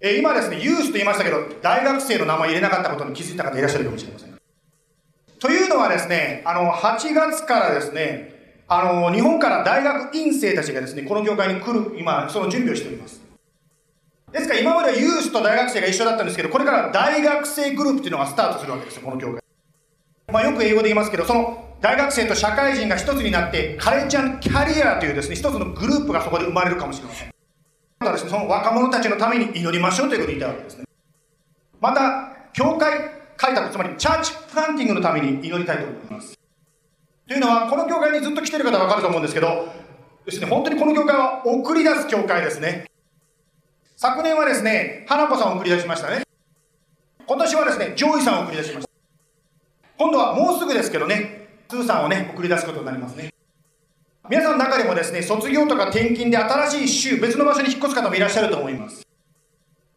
[0.00, 4.36] えー、今ですね、ユースと言いましたけど、大学生の名前入れなかったことに気づいた方いらっしゃるかもしれません。
[5.38, 8.32] というのはですね、あの、8月からですね、
[8.66, 13.21] あの、日本から大学院生たちがですね、この業界に来る、今、その準備をしております。
[14.32, 19.42] ですから今まではユースと大学生が一緒だったんですけど、これから大学生グループっていうのがスタートするわけですよ、この教会。
[20.32, 27.30] まあよく英語で言いますけど、その大学生と社会人が一つになって、カレッジャンキャリアというですね、一つのグループがそこで生まれるかもしれません。
[28.00, 30.84] またですね、その若者たちのために祈りましょうということを言いたいわけですね。
[31.80, 36.38] また、教会開拓、つまり church planting のために祈りたいと思います。
[37.28, 39.68] というのは、この教会にずっと来てる方はわかると思うんですけど、
[40.24, 42.84] ですね、本当にこの教会は送り出す教会ですね。
[44.02, 46.24] 昨年はですね、花子さんを送り出しましたね。
[47.24, 48.90] 今年はですね、ジョイさんを送り出しました。
[49.96, 53.32] 今度はもうすぐですけどね、スーさんをね、送り出すことになりますね。
[54.28, 59.06] 皆さんの中でもですね、卒業とか転勤で新しい州、別の場所に引っ越す方もいらっしゃると思います。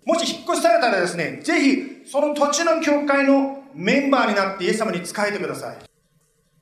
[0.06, 5.78] もし引っ越しされたらですね、ぜひ、その土地の教会のメンバーになってイエス様に仕えてください。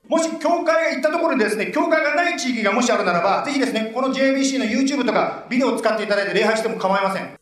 [0.08, 7.33] もし教会が行ったところでですね、教会がない地域がもしあるならば、ぜひですね、この JBC の YouTube とかビデオを使っていただいて礼拝しても構いません。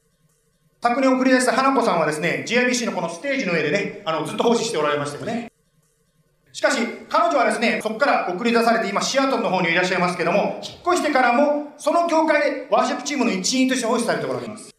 [0.82, 5.52] 昨年送り出した花子さんはですね、JBC のこのステージの上でね、あの、ずっと奉仕しておられましたよね。
[6.52, 6.78] しかし、
[7.08, 14.74] 彼女はですね、そこから送り出されて、今、シアトルの方にいらっしゃいますけども、引っ越してからも、その教会でワーシップチームの一員として奉仕されておられます。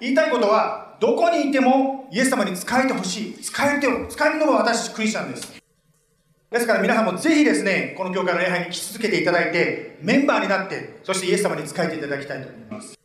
[0.00, 3.34] 言いたいことは、どこにいてもイエス様に仕えてほしい。
[3.42, 5.52] 使えるて使えるのが私クリスチャンです。
[6.50, 12.99] ですから皆さんもぜひですね、この教会の礼拝に来続けていただいて、メンバーになって、そしてイエス様に仕えていただきたいと思います。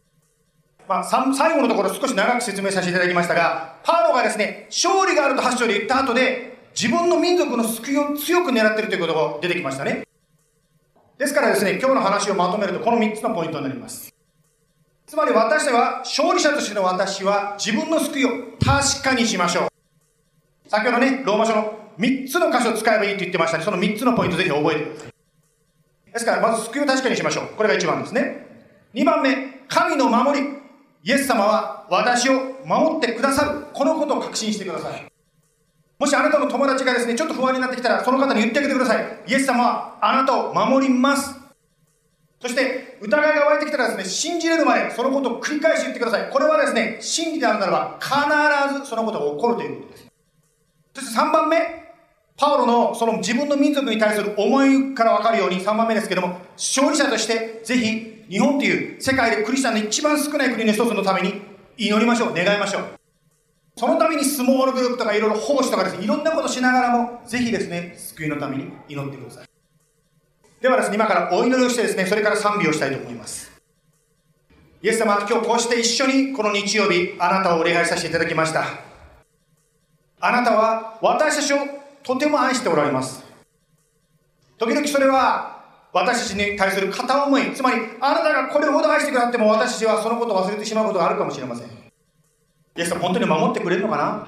[0.87, 10.05] まあ、最後のところ少し長く説明させていただきましたが、パウロがですね、勝利があると8章で言った後で、自分の民族の救いを強く狙っているということが出てきましたね。
[11.17, 14.13] ですからですね、今日の話をまとめるとこの3つのポイントになります。
[15.07, 18.29] つまり私は、勝利者としての私は自分の救いを
[18.63, 19.67] 確かにしましょう。
[20.69, 23.63] 先ほどね、ローマ書の3つの箇所を使えばいいと言ってましたね。
[23.63, 25.11] その3つのポイントぜひ覚えてください。
[26.13, 27.47] ですから、まず救いを確かにしましょう。
[27.55, 28.45] これが1番ですね。
[28.93, 30.64] 2番目、神の守り。
[31.05, 32.33] イエス様は私を
[32.65, 33.67] 守ってくださる。
[33.73, 35.05] このことを確信してください。
[35.99, 39.05] もしあなたの友達がですね、ちょっと不安になってきたら、その方に言ってあげてください。
[39.27, 41.39] イエス様はあなたを守ります。
[42.41, 46.31] そして、疑いが湧いてきたらですね、信じれるまでそのことを繰り返し言ってください。
[46.31, 50.07] これはですね、真理であるならば、必ずそのことが起こるということです。
[50.95, 51.85] そして3番目、
[52.35, 61.41] パウロのその自分の民族に対する思いから分かるように3番目ですけども、勝利者としてぜひ日本という世界でクリスチャンの一番少ない国の一つのために
[61.77, 62.85] 祈りましょう、願いましょう。
[63.77, 69.45] そのためにスモールグループとかいろいろ奉仕とかですね、いろんなことしながらも、ぜひですね、救いのために祈ってください。
[70.61, 73.51] ではですね、今からお祈りをしてですね、それから賛美をしたいと思います。
[74.81, 78.65] イエス様、今日こうして一緒にこの日曜日、あなたをお礼拝させていただきました。
[80.19, 81.57] あなたは私たちを
[82.01, 83.23] とても愛しておられます。
[84.57, 85.54] 時々それは
[85.95, 91.67] 私たちに対する片思い、つまり、あなたがこれほど愛してくださっても、私たちはそのことを忘れてしまうことがあるかもしれません。
[91.67, 91.71] イ
[92.75, 94.27] エス様、本当に守ってくれるのかな？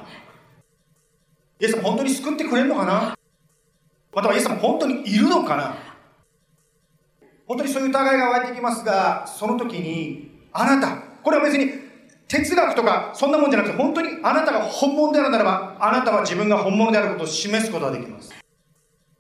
[1.60, 3.18] イエス様、本当に救ってくれるのかな？
[4.16, 5.76] またはイエス様、本当にいるのかな？
[7.46, 11.70] 本当にそういう疑いが湧いてきますが、その時に、あなた、これは別に
[12.30, 18.37] 哲学とかそんなもんじゃなくて、本当にあなたが本物であるならば、あなたは自分が本物であることを示すことができます。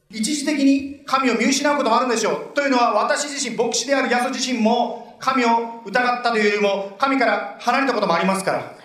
[0.09, 2.53] 一時的に神を見失うこともあるんでしょう。
[2.53, 8.77] というのは私自身、牧師であるヤソ自身も神を疑ったというよりも神から離れたこともありますから。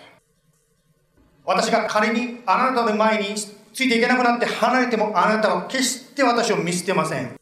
[1.45, 7.35] 私が仮にあなたの前についていけなくなって離れてもあなたは決して私を見捨てません。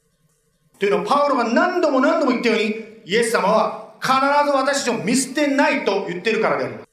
[0.79, 4.13] というのをパウロが何度も何度も言ったようにイエス様は必
[4.45, 6.90] ず私たちを見捨てないと言ってるからであります。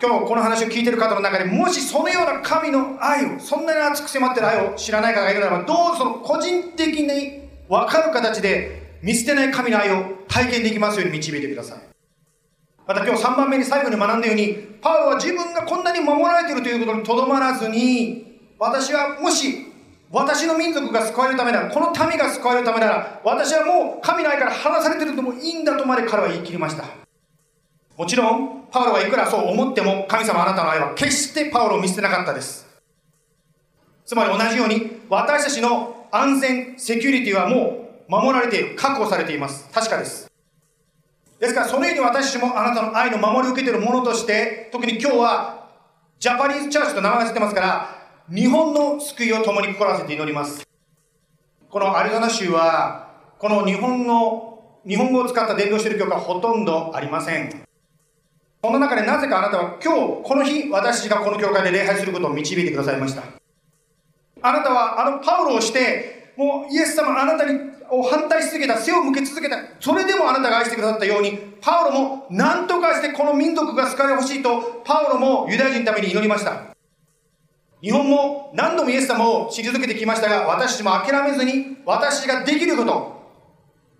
[0.00, 11.78] 今日この話を聞いてる方の中でもしそのような神の愛を、そんなに熱く迫ってる愛を知らない方がいるならば、どうぞその個人的に分かる形で見捨てない神の愛を体験できますように導いてください。
[12.86, 19.66] また今日3番目に最後に学んだように、パウロは自分がこんなに守られているということにとどまらずに、私はもし
[20.12, 27.07] 私の民族が救われるためなら、この民が救われるためなら、私はもう神の愛から離されているともいいんだとまで彼は言い切りました。
[27.98, 32.64] もちろん、パウロがいくらそう思っても、神様あなたの愛は決してパウロを見捨てなかったです。
[34.06, 39.68] つまり同じように、私たちの安全、セキュリティはもう守られている、確保されています。
[39.72, 40.30] 確かです。
[41.40, 45.66] ですから、そのように私たちもあなたの愛の守りを受けているものとして、特に今日は、
[46.20, 47.88] ジャパニーズチャーチと名前が付いてますから、
[48.32, 50.64] 日本の救いを共に心わせて祈ります。
[51.68, 53.08] このアリゾナ州は、
[53.40, 57.67] この日本の、日本語を使った伝道している教会はほとんどありません。
[58.60, 63.22] その中でなぜかあなたは今日、この日、私がこの教会で礼拝することを導いてくださいました。
[64.42, 76.74] あなたはあのパウロをして、もうイエス様あなたにを反対し続けた、背を向け続けた、それでもあなたが愛してくださったように、パウロも何とかしてこの民族が救われほしいと、パウロもユダヤ人のために祈りました。
[77.80, 83.22] 日本も何度もイエス様を退けてきましたが、私も諦めずに、私ができること、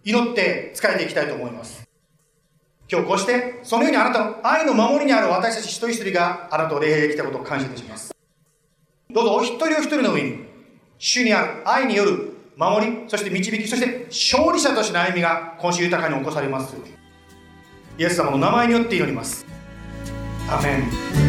[0.05, 1.78] 祈って仕えていきたいと思います。
[2.91, 8.15] 今日こうして、そのようにあなたの愛の守りにある私たち一人一人があなたを礼拝できたことを感謝いたします。
[9.11, 10.47] どうぞお一人お一人の上に、
[10.99, 16.75] 主にある愛による守り、そして導き、そして勝利者としての歩みが今週豊かに起こされます。
[17.99, 19.45] イエス様の名前によって祈ります。
[20.51, 21.28] アメン。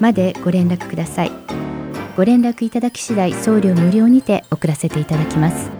[0.00, 1.41] までご連絡ください
[2.16, 5.70] ご連絡いただき次第送料無料にて送らせていただきます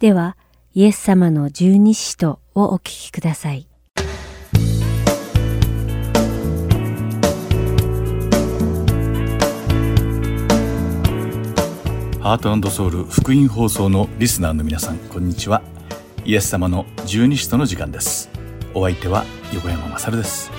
[0.00, 0.36] では、
[0.74, 3.66] イエス様の十二使徒をお聞きください。
[12.20, 15.62] ハートソウル福音放送のリスナーの皆さん、こんにちは。
[16.26, 18.33] イエス様の十二使徒の時間です。
[18.74, 20.50] お相手は横山まさるです。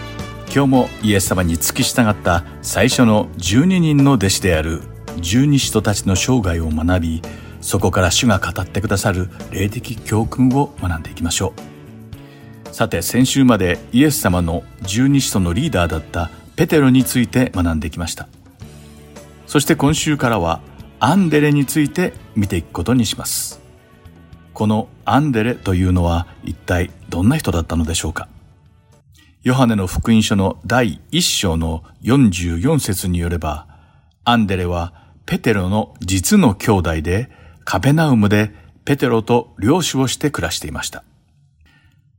[0.45, 4.81] 今日もイエス様に付き従った最初の12人の弟子である
[5.17, 7.21] 十二使徒たちの生涯を学び、
[7.59, 11.53] そこから主が語ってくださる霊的教訓を学んでいきましょ
[12.71, 12.73] う。
[12.73, 18.29] さて、先週までイエス様の十二使徒のリーダーだったペテロについて学んできました。
[19.45, 20.61] そして今週からは
[21.01, 23.64] アンデレについて見ていくことにします。
[24.55, 28.29] このアンデレというのは一体どんな人だったのでしょうか？
[29.43, 33.67] ヨハネの福音書の第一章の44節によれば、
[34.23, 34.93] アンデレは
[35.25, 37.29] ペテロの実の兄弟で、
[37.65, 38.53] カペナウムで
[38.85, 41.03] ペテロと漁師をして暮らしていました。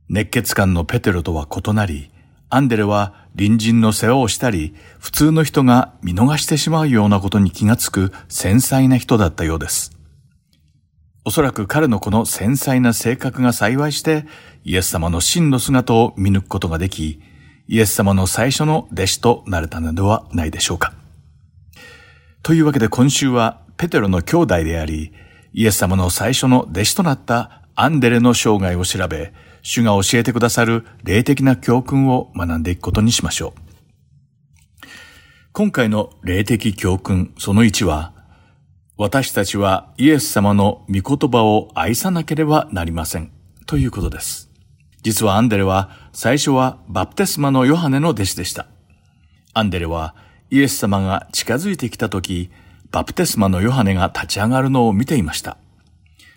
[0.07, 2.11] 熱血感のペテロとは異なり、
[2.49, 9.96] アンデレは隣人の世話をしたり、普通の人が見逃してしまうようなことに気がつく繊細な人だったようです。
[11.27, 14.25] おそらく彼のこの繊細な性格が幸いして、
[14.63, 17.21] イエス様の真の姿を見抜くことができ、
[17.67, 20.93] イエス様の最初の弟子となれたのではないでしょうか。
[22.43, 25.11] というわけで今週はペテロの兄弟であり、
[25.51, 34.87] イエス様の最初の弟子となったアンデレの生涯を調べ、主が教えてくださる霊的な教訓を学んでいくことにしましょう。
[35.51, 38.13] 今回の霊的教訓その1は、
[38.99, 43.31] 私たちはイエス様の御言葉を愛さなければなりません。
[43.67, 44.49] ということです。
[45.03, 48.65] 実はアンデレは最初はバプテスマのヨハネの弟子でした。
[49.53, 50.15] アンデレは
[50.49, 52.49] イエス様が近づいてきた時、
[52.89, 55.57] バプテスマのヨハネが立ち上がるのを見ていました。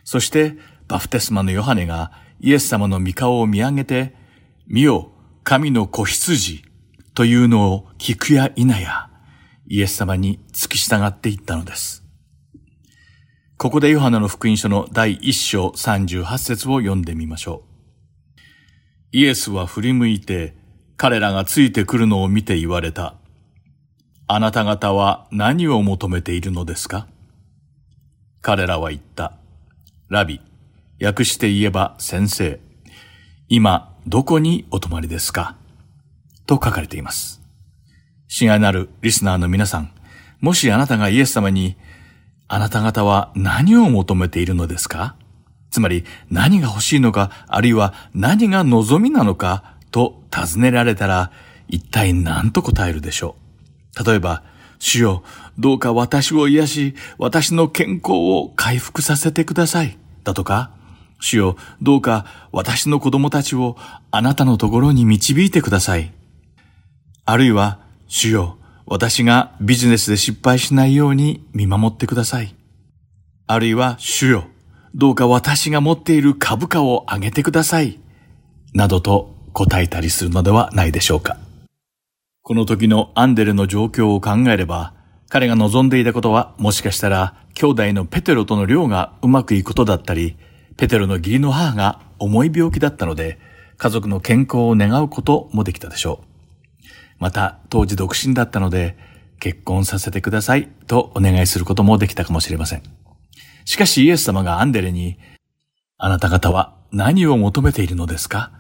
[0.05, 4.15] そしてバプテスマのヨハネがイエス様の御顔を見上げて、
[4.67, 5.13] 見よ、
[5.45, 6.63] 神の子羊
[7.15, 9.09] というのを聞くや否や、
[9.67, 12.00] イエス様に付き従っていったのです。
[13.63, 17.63] ここでヨハネの福音書の第一章38節を読んでみましょ
[18.33, 18.39] う。
[19.13, 20.55] イエスは振り向いて、
[20.97, 23.17] 彼らがついてくるのを見て言われた。
[24.27, 27.07] あなた方は何を求めているのですか？
[28.41, 29.35] 彼らは言った。
[30.09, 30.41] ラビ、
[30.99, 32.61] 訳して言えば先生。
[33.51, 35.59] 今、どこにお泊まりですか？
[36.47, 37.43] と書かれています。
[38.27, 39.93] 親愛なるリスナーの皆さん、
[40.41, 41.77] もしあなたがイエス様に、
[42.53, 45.15] あなた方は何を求めているのですか？
[45.71, 51.31] つまり何が欲しいのか、あるいは何が望みなのかと尋ねられたら、
[51.69, 53.37] 一体何と答えるでしょ
[53.97, 54.05] う？
[54.05, 54.43] 例えば、
[54.81, 55.23] 主よ、
[55.61, 59.97] どうか私を癒し、私の健康を回復させてください。
[60.25, 60.73] だとか、
[61.21, 63.77] 主よ、どうか私の子供たちを
[64.11, 66.13] あなたのところに導いてください。
[67.25, 67.79] あるいは、
[68.09, 68.59] 主よ、
[68.93, 72.57] 私がビジネスで失敗しないように見守ってください。
[73.47, 74.47] あるいは、主よ、
[74.97, 78.01] どうか私が持っている株価を上げてください。
[78.75, 81.37] などと答えたりするのではないでしょうか。
[82.43, 84.93] この時のアンデルの状況を考えれば、
[85.29, 90.37] 彼が望んでいたことは、もしかしたら、兄弟のペテロとの寮がうまくいくことだったり、
[90.77, 93.39] ペテロの義理の母が重い病気だったので、
[93.77, 96.30] 家族の健康を願うこともできたでしょう。
[97.21, 98.97] また、当時独身だったので、
[99.39, 102.83] 結婚させてくださいとお願いすることもできたかもしれません。
[103.65, 105.19] しかしイエス様がアンデレに、
[105.97, 108.51] あなた方は何を求めているのですか？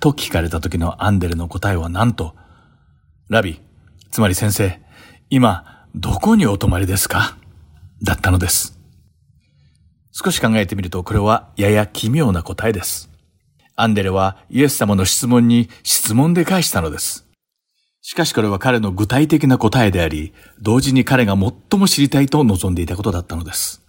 [0.00, 2.34] と聞かれた時のアンデレの答えは何と、
[3.28, 3.60] ラビ、
[4.10, 4.80] つまり先生、
[5.30, 7.36] 今、どこにお泊まりですか？
[8.02, 8.78] だったのです。
[10.12, 13.10] 少し考えてみると、これはやや奇妙な答えです。
[13.74, 17.25] アンデレはイエス様の質問に質問で返したのです。
[18.08, 20.32] しかしこれは彼の具体的な答えであり、
[20.62, 23.82] 同時に彼が最も知りたいと望んでいたことだったのです。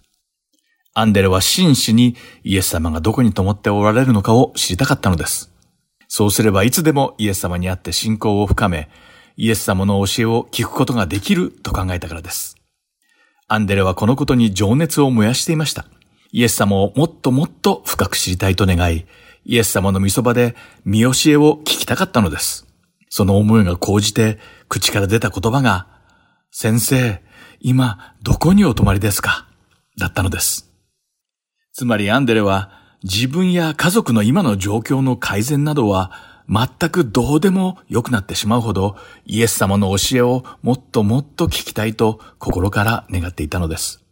[0.92, 5.52] アンデレは真摯にイエス様がどこに泊まっておられるのかを知りたかったのです。
[6.08, 8.88] そうすればいつでもイエス様に会って信仰を深め、
[9.36, 12.56] イエス様の教えを聞くことができると考えたからです。
[13.46, 15.86] アンデレはこのことに情熱を燃やしていました。
[16.32, 19.06] イエス様をもっともっと深く知りたいと願い、
[19.44, 22.67] イエス様の見そばで見教えを聞きたかったのです。
[23.10, 24.38] その思いが高じて
[24.68, 25.86] 口から出た言葉が、
[26.50, 27.22] 先生、
[27.60, 29.46] 今どこにお泊まりですか？
[29.98, 30.70] だったのです。
[31.72, 32.70] つまりアンデレは
[33.02, 36.12] 自分や家族の今の状況の改善などは
[36.48, 38.96] 全くどうでも良くなってしまうほど
[39.26, 44.02] イエス様の教えをもっともっと聞きたいと心から願っていたのです。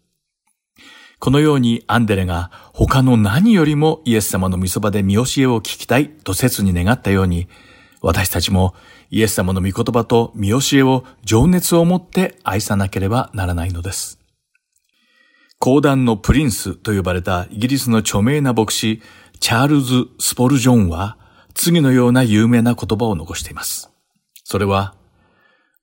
[1.18, 7.48] このようにアンデレが他の何よりもイエス様の御そばで見教えを聞きたいと切に願ったように、
[8.06, 8.72] 私たちも
[9.10, 14.20] イエス様の御言葉と見教えを情熱を持って愛さなければならないのです。
[15.58, 19.02] 講談のプリンスと呼ばれたイギリスの著名な牧師、
[19.40, 21.18] チャールズ・スポルジョンは、
[21.54, 23.90] 次のような有名な言葉を残しています。
[24.44, 24.94] それは、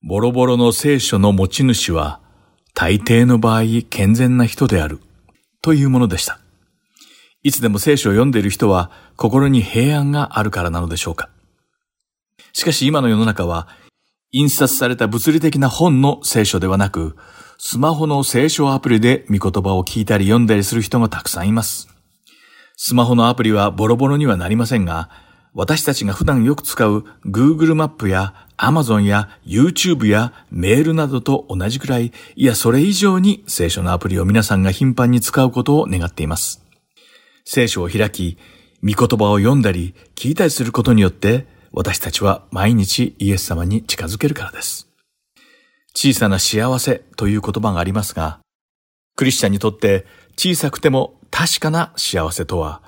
[0.02, 2.22] ボロボロの聖書の持ち主は、
[2.74, 5.02] 大抵の場合健全な人である、
[5.62, 6.40] というものでした。
[7.42, 11.33] いつでも聖書を読んでいる人は、心に平安があるからなのでしょうか。
[12.54, 13.68] しかし今の世の中は、
[14.32, 17.16] 印刷された物理的な本の聖書ではなく、
[17.58, 21.88] スマホの聖書アプリで見言葉を聞いたり読んだりする人がたくさんいます。
[22.78, 25.10] スマホのアプリはボロボロにはなりませんが、
[25.56, 36.64] 私たちが普段よく使う Google マップや Amazon や YouTube やメールなどと同じくらい、いやそれ以上に聖書のアプリを皆さんが頻繁に使うことを願っています。
[37.46, 38.38] 聖書を開き、
[38.82, 44.90] 見言葉を読んだり聞いたりすることによって、私たちは毎日イエス様に近づけるからです。
[45.96, 48.40] 小さな幸せという言葉がありますが、
[49.16, 50.06] クリスチャンにとって
[50.38, 52.84] 小さくても確かな幸せとは、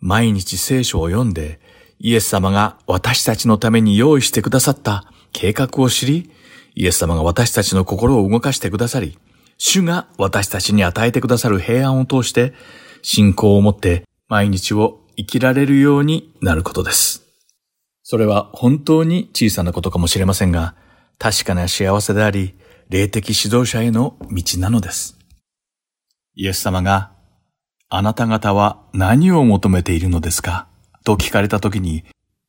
[0.00, 1.60] 毎日聖書を読んで、
[1.98, 6.30] イエス様が私たちのために用意してくださった計画を知り、
[6.74, 9.18] イエス様が私たちの心を動かしてくださり、
[9.58, 12.54] 主が私たちに与えてくださる平安を通して、
[13.02, 17.29] 信仰を持って毎日を生きられるようになることです。
[18.10, 20.74] それは本当に小さなことかもしれませんが、
[21.16, 22.56] 確かな幸せであり、
[22.88, 25.16] 霊的指導者への道なのです。
[26.34, 27.12] イエス様が、
[27.88, 30.66] あなた方は何を求めているのですか？
[31.04, 32.02] と聞かれたときに、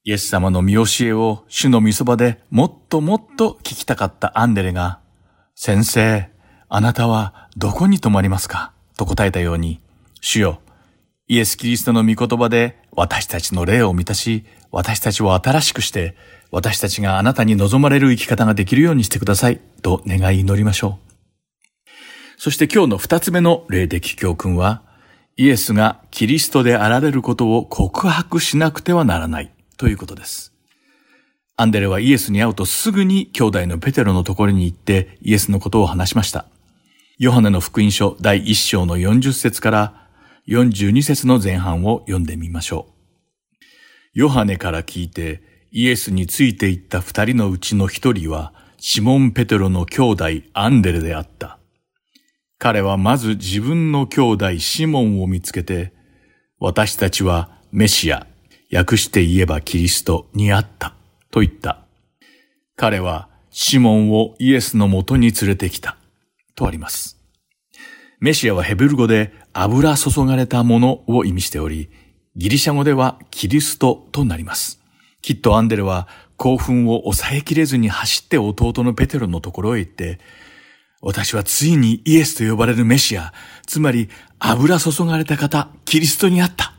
[0.03, 4.99] イエス様の見教えを主の御そばでもっともっと聞きたかったアンデレが、
[5.53, 6.31] 先生、
[6.69, 8.73] あなたはどこに泊まりますか？
[8.97, 9.79] と答えたように、
[10.21, 10.59] 主よ、
[11.27, 16.15] イエス・キリストの御言葉で私たちの霊を満たし、私たちを新しくして、
[16.51, 21.11] 私たちがあなたに望まれる生き方ができるようにしてくださいと願い祈りましょう。
[22.37, 24.81] そして今日の二つ目の霊的教訓は、
[25.37, 30.51] イエスがキリストであられることを告白しなくてはならないということです。
[31.57, 36.45] アンデレはイエスに会うとすぐに兄弟のペテロのところに行ってイエスのことを話しました。
[37.17, 40.07] ヨハネの福音書第1章の40節から
[40.47, 42.90] 42節の前半を読んでみましょう。
[44.13, 45.41] ヨハネから聞いて
[45.71, 51.59] イエスについていった二人のうちの一人は、シモン・ペテロの兄弟アンデレであった。
[52.57, 55.93] 彼はまず自分の兄弟シモンを見つけて、
[56.59, 58.27] 私たちはメシア、
[58.73, 60.93] 訳して言えばキリストに会った、
[61.31, 61.85] と言った。
[62.75, 65.95] 彼はシモンをイエスのもとに連れてきた、
[66.55, 67.17] とあります。
[68.19, 71.89] メシアはヘブル語で油注がれたものを意味しており、
[72.37, 74.79] ギリシャ語ではキリストとなります。
[75.21, 76.07] きっとアンデルは
[76.37, 80.19] 興奮を抑えきれずに走って弟のペテロのところへ行って、
[81.01, 83.33] 私はついにイエスと呼ばれるメシア、
[83.67, 84.09] つまり
[84.39, 86.73] 油注がれた方、キリストに会った、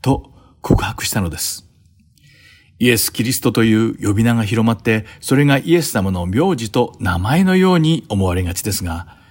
[0.00, 0.30] と
[0.60, 1.66] 告白したのです。
[2.78, 9.23] イエス・キリストという呼び名が広まって、それがイエス様の名字と名前のように思われがちですが、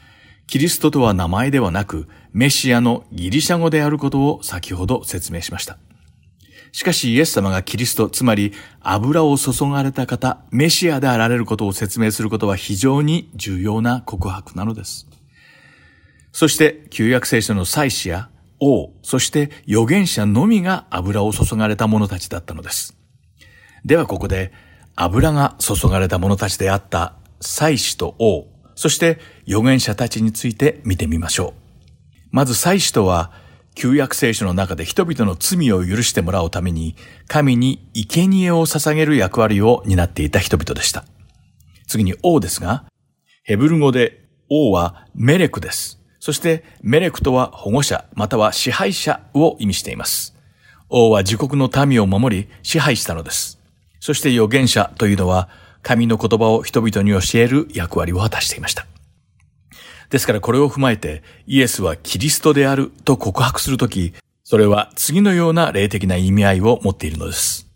[0.53, 5.79] キリストとは名前ではなく、メシアのギリシャ語であることを先ほど説明しました。
[6.71, 15.07] しかしイエス様がキリスト、つまり油を注がれた方、メシアであられることを説明することは非常に重要な告白なのです。
[16.31, 18.29] そして旧約聖書の祭司や
[18.59, 22.95] 王、そして預言者のみが油を注がれた者たちだったのです。
[23.85, 24.53] ではここで
[24.95, 31.63] 油が注がれた者たちであった祭司と王、そして預言者たちについて見てみましょう。
[32.31, 33.31] まず祭司とは
[33.75, 36.95] 旧約聖書の中で人々の罪を許してもらうために、
[37.27, 41.05] 神に生贄を捧げる役割を担っていた人々でした。
[41.87, 42.85] 次に王ですが、
[43.43, 45.99] ヘブル語で王はメレクです。
[46.19, 50.35] そしてメレクとは保護者または支配者を意味しています。
[50.89, 53.59] 王は自国の民を守り支配したのです。
[53.99, 55.49] そして預言者というのは
[55.83, 58.87] 神の言葉を人々に教える役割を果たしていました。
[60.09, 64.13] ですからこれを踏まえてイエスはキリストであると告白するとき、
[64.43, 67.67] それは次のような霊的な意味合いを持っているのです。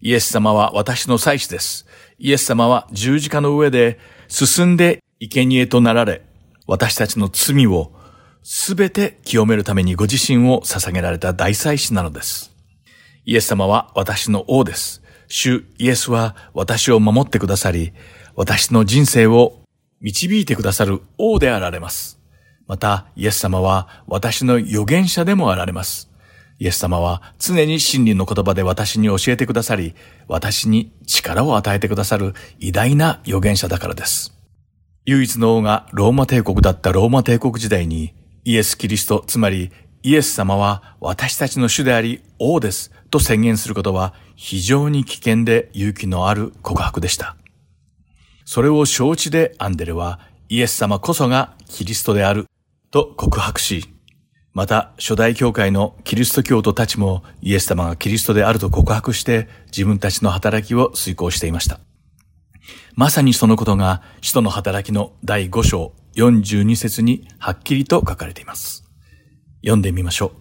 [0.00, 1.86] イエス様は私の祭司です。
[2.18, 3.98] イエス様は十字架の上で
[4.28, 6.22] 進んで生贄となられ、
[6.66, 7.92] 私たちの罪を
[8.42, 12.50] すべて清めるためにご自身を捧げられた大祭司なのです。
[13.26, 14.99] イエス様は私の王です。
[15.30, 17.92] 主イエスは私を守ってくださり、
[18.34, 19.60] 私の人生を
[20.00, 22.18] 導いてくださる王であられます。
[22.66, 26.10] また、イエス様は私の預言者でもあられます。
[26.58, 29.94] イエス様は常に真理の言葉で私に教えてくださり、
[30.26, 34.36] 私に力を与えてくださる偉大な預言者だからです。
[35.06, 38.14] 唯一の王がローマ帝国だったローマ帝国時代に、
[38.44, 39.70] イエス・キリスト、つまり
[40.02, 47.36] イエス様は私たちの主であり王ですと宣言することは非常に危険で勇気のある告白でした。
[48.44, 52.46] それを承知でアンデレはイエス様こそがキリストである
[52.90, 53.84] と告白し、
[54.52, 61.78] また、初代教会のキリスト教徒たちもイエス様がキリストであると告白して自分たちの働きを遂行していました。
[62.96, 68.84] まさにそのことが使徒の働きの第5章42節にはっきりと書かれています。
[69.62, 70.39] 読んでみましょう。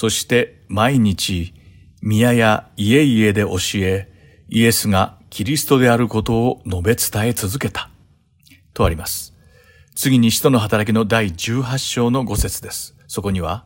[0.00, 1.54] そして毎日
[2.02, 4.08] 宮や家々で教え、
[4.48, 7.90] イエスがキリストであることを述べ伝え続けた。
[8.74, 9.34] とあります。
[9.96, 12.94] 次に使徒の働きの第18章の5節です。
[13.08, 13.64] そこには、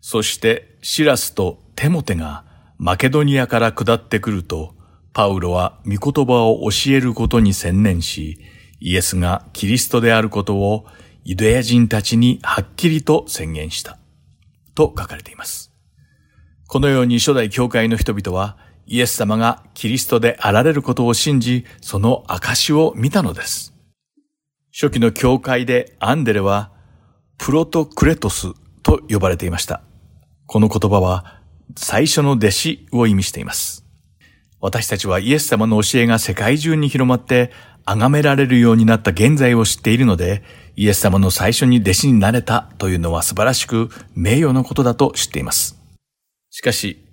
[0.00, 2.44] そしてシラスとテモテが
[2.78, 4.76] マケドニアから下ってくると、
[5.14, 8.38] パウロは御言葉を教えることに専念し、
[8.78, 10.86] イエスがキリストであることを
[11.24, 13.98] ユダヤ人たちにはっきりと宣言した。
[14.74, 15.72] と書かれています。
[16.66, 18.56] このように初代教会の人々は
[18.86, 23.74] イエス様がキリストであられることを信じ、その証を見たのです。
[24.72, 26.72] 初期の教会でアンデレは
[27.38, 28.48] プロトクレトス
[28.82, 29.82] と呼ばれていました。
[30.46, 31.40] この言葉は
[31.76, 33.84] 最初の弟子を意味しています。
[34.60, 37.52] 私たちはイエス様の教えが世界中に広まって
[37.84, 40.42] 崇められるようになった現在を知っているので、
[40.76, 45.80] イエス様の最初に弟子になれたというのは素晴らしく名誉のことだと知っています。
[46.50, 47.04] しかし、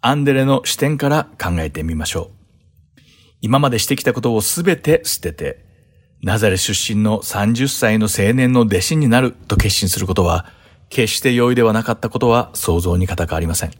[0.00, 2.36] アンデレの視点から考えてみましょう。
[3.40, 5.64] 今までしてきたことをすべて捨てて、
[6.22, 10.46] ナザレ出身の30歳の青年の弟子になると決心することは、
[10.88, 13.72] 決して容易ではなかったことは想像に方がありません。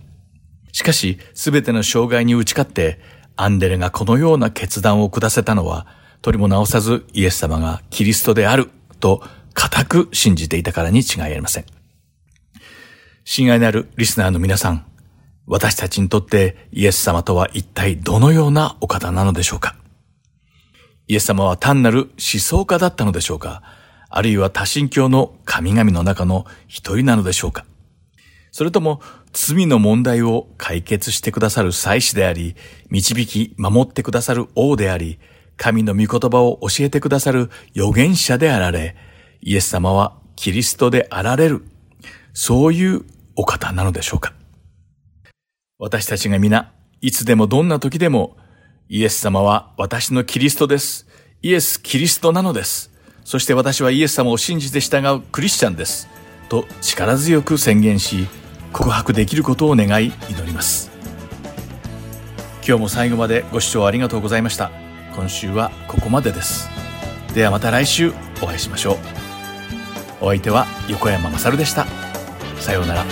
[0.72, 3.01] しかし、すべての障害に打ち勝って、
[3.37, 5.87] アンデレがこのような決断を下せたのは、
[6.22, 9.22] 取りも直さずイエス様がキリストであると
[9.55, 11.64] 固く信じていたからに違いありません。
[13.24, 14.86] 親愛なるリスナーの皆さん、
[15.47, 19.76] 私たちにとってイエス様とは一体どのようなお方なのでしょうか？
[21.09, 23.62] イエス様は単なる思想家だったのでしょうか？
[24.09, 27.64] あるいは多神教の神々の中の一人なのでしょうか？
[28.51, 29.01] それとも
[29.32, 32.57] 罪の問題を解決してくださる祭司であり、
[32.90, 35.18] 導き守ってくださる王であり、
[35.57, 38.96] 神の御言葉を教えてくださる預言者であられ、
[39.40, 41.64] イエス様はキリストであられる、
[42.34, 43.04] そういう
[43.36, 44.34] お方なのでしょうか
[45.78, 48.36] 私たちが皆、いつでもどんな時でも
[48.88, 51.07] イエス様は私のキリストです。
[51.42, 52.90] イエス・キリストなのです。
[53.24, 56.09] そして私はイエス様を信じて従うクリスチャンです。
[56.48, 58.28] と力強く宣言し、
[58.72, 60.90] 告白できることを願い祈ります。
[62.66, 64.86] 今日も最後までご視聴ありがとうございました。
[65.16, 66.68] 今週はここまでです。
[67.34, 68.12] ではまた来週
[68.42, 68.96] お会いしましょう。
[70.20, 71.86] お相手は横山まさるでした。
[72.60, 73.04] さようなら。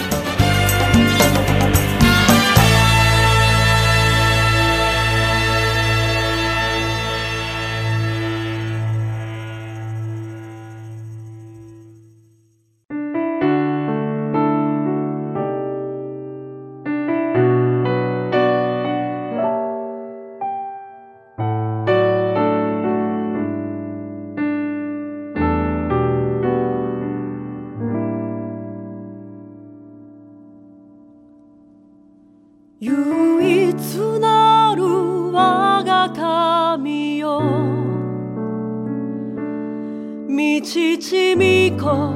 [40.35, 42.12] み父みこ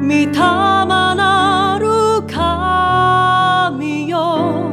[0.00, 4.70] みたまなる神よ。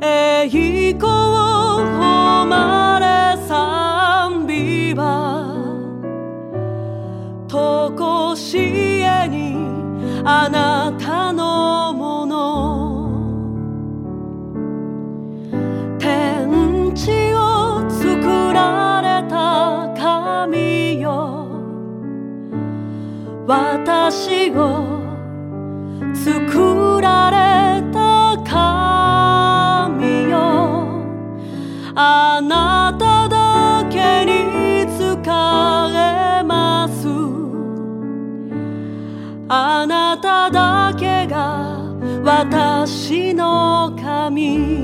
[0.00, 1.10] えいこを
[1.84, 5.54] ほまれさんびば
[7.46, 9.54] とこしえに
[10.24, 10.81] あなた
[24.12, 25.00] 私を
[26.14, 30.86] 作られた神よ。
[31.94, 37.08] あなただけに仕えます。
[39.48, 41.78] あなただけが
[42.22, 44.81] 私の神。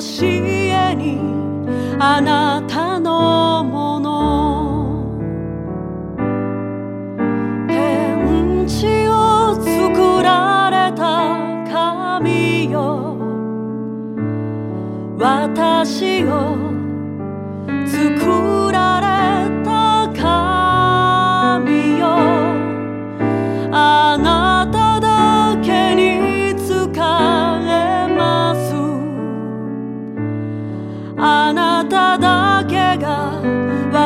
[0.00, 1.18] 教えに
[1.98, 4.10] あなたのもの。
[7.68, 11.36] 天地を作られた
[11.70, 13.16] 神よ。
[15.18, 16.61] 私を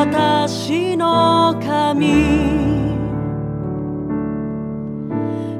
[0.09, 2.07] 私の神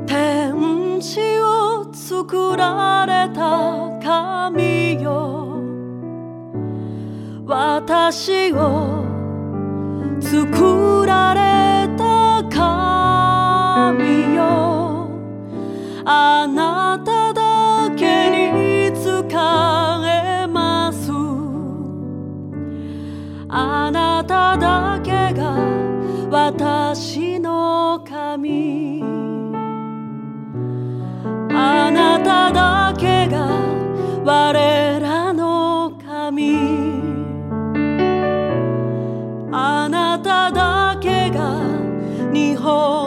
[0.06, 5.62] 天地を作られた神よ。
[7.46, 9.04] 私を
[10.22, 15.10] 作られた神よ。
[16.06, 16.57] あな
[26.30, 29.02] 私の神。
[31.50, 33.48] あなただけが
[34.26, 36.58] 我らの神。
[39.54, 41.62] あなただけが
[42.34, 43.07] 日本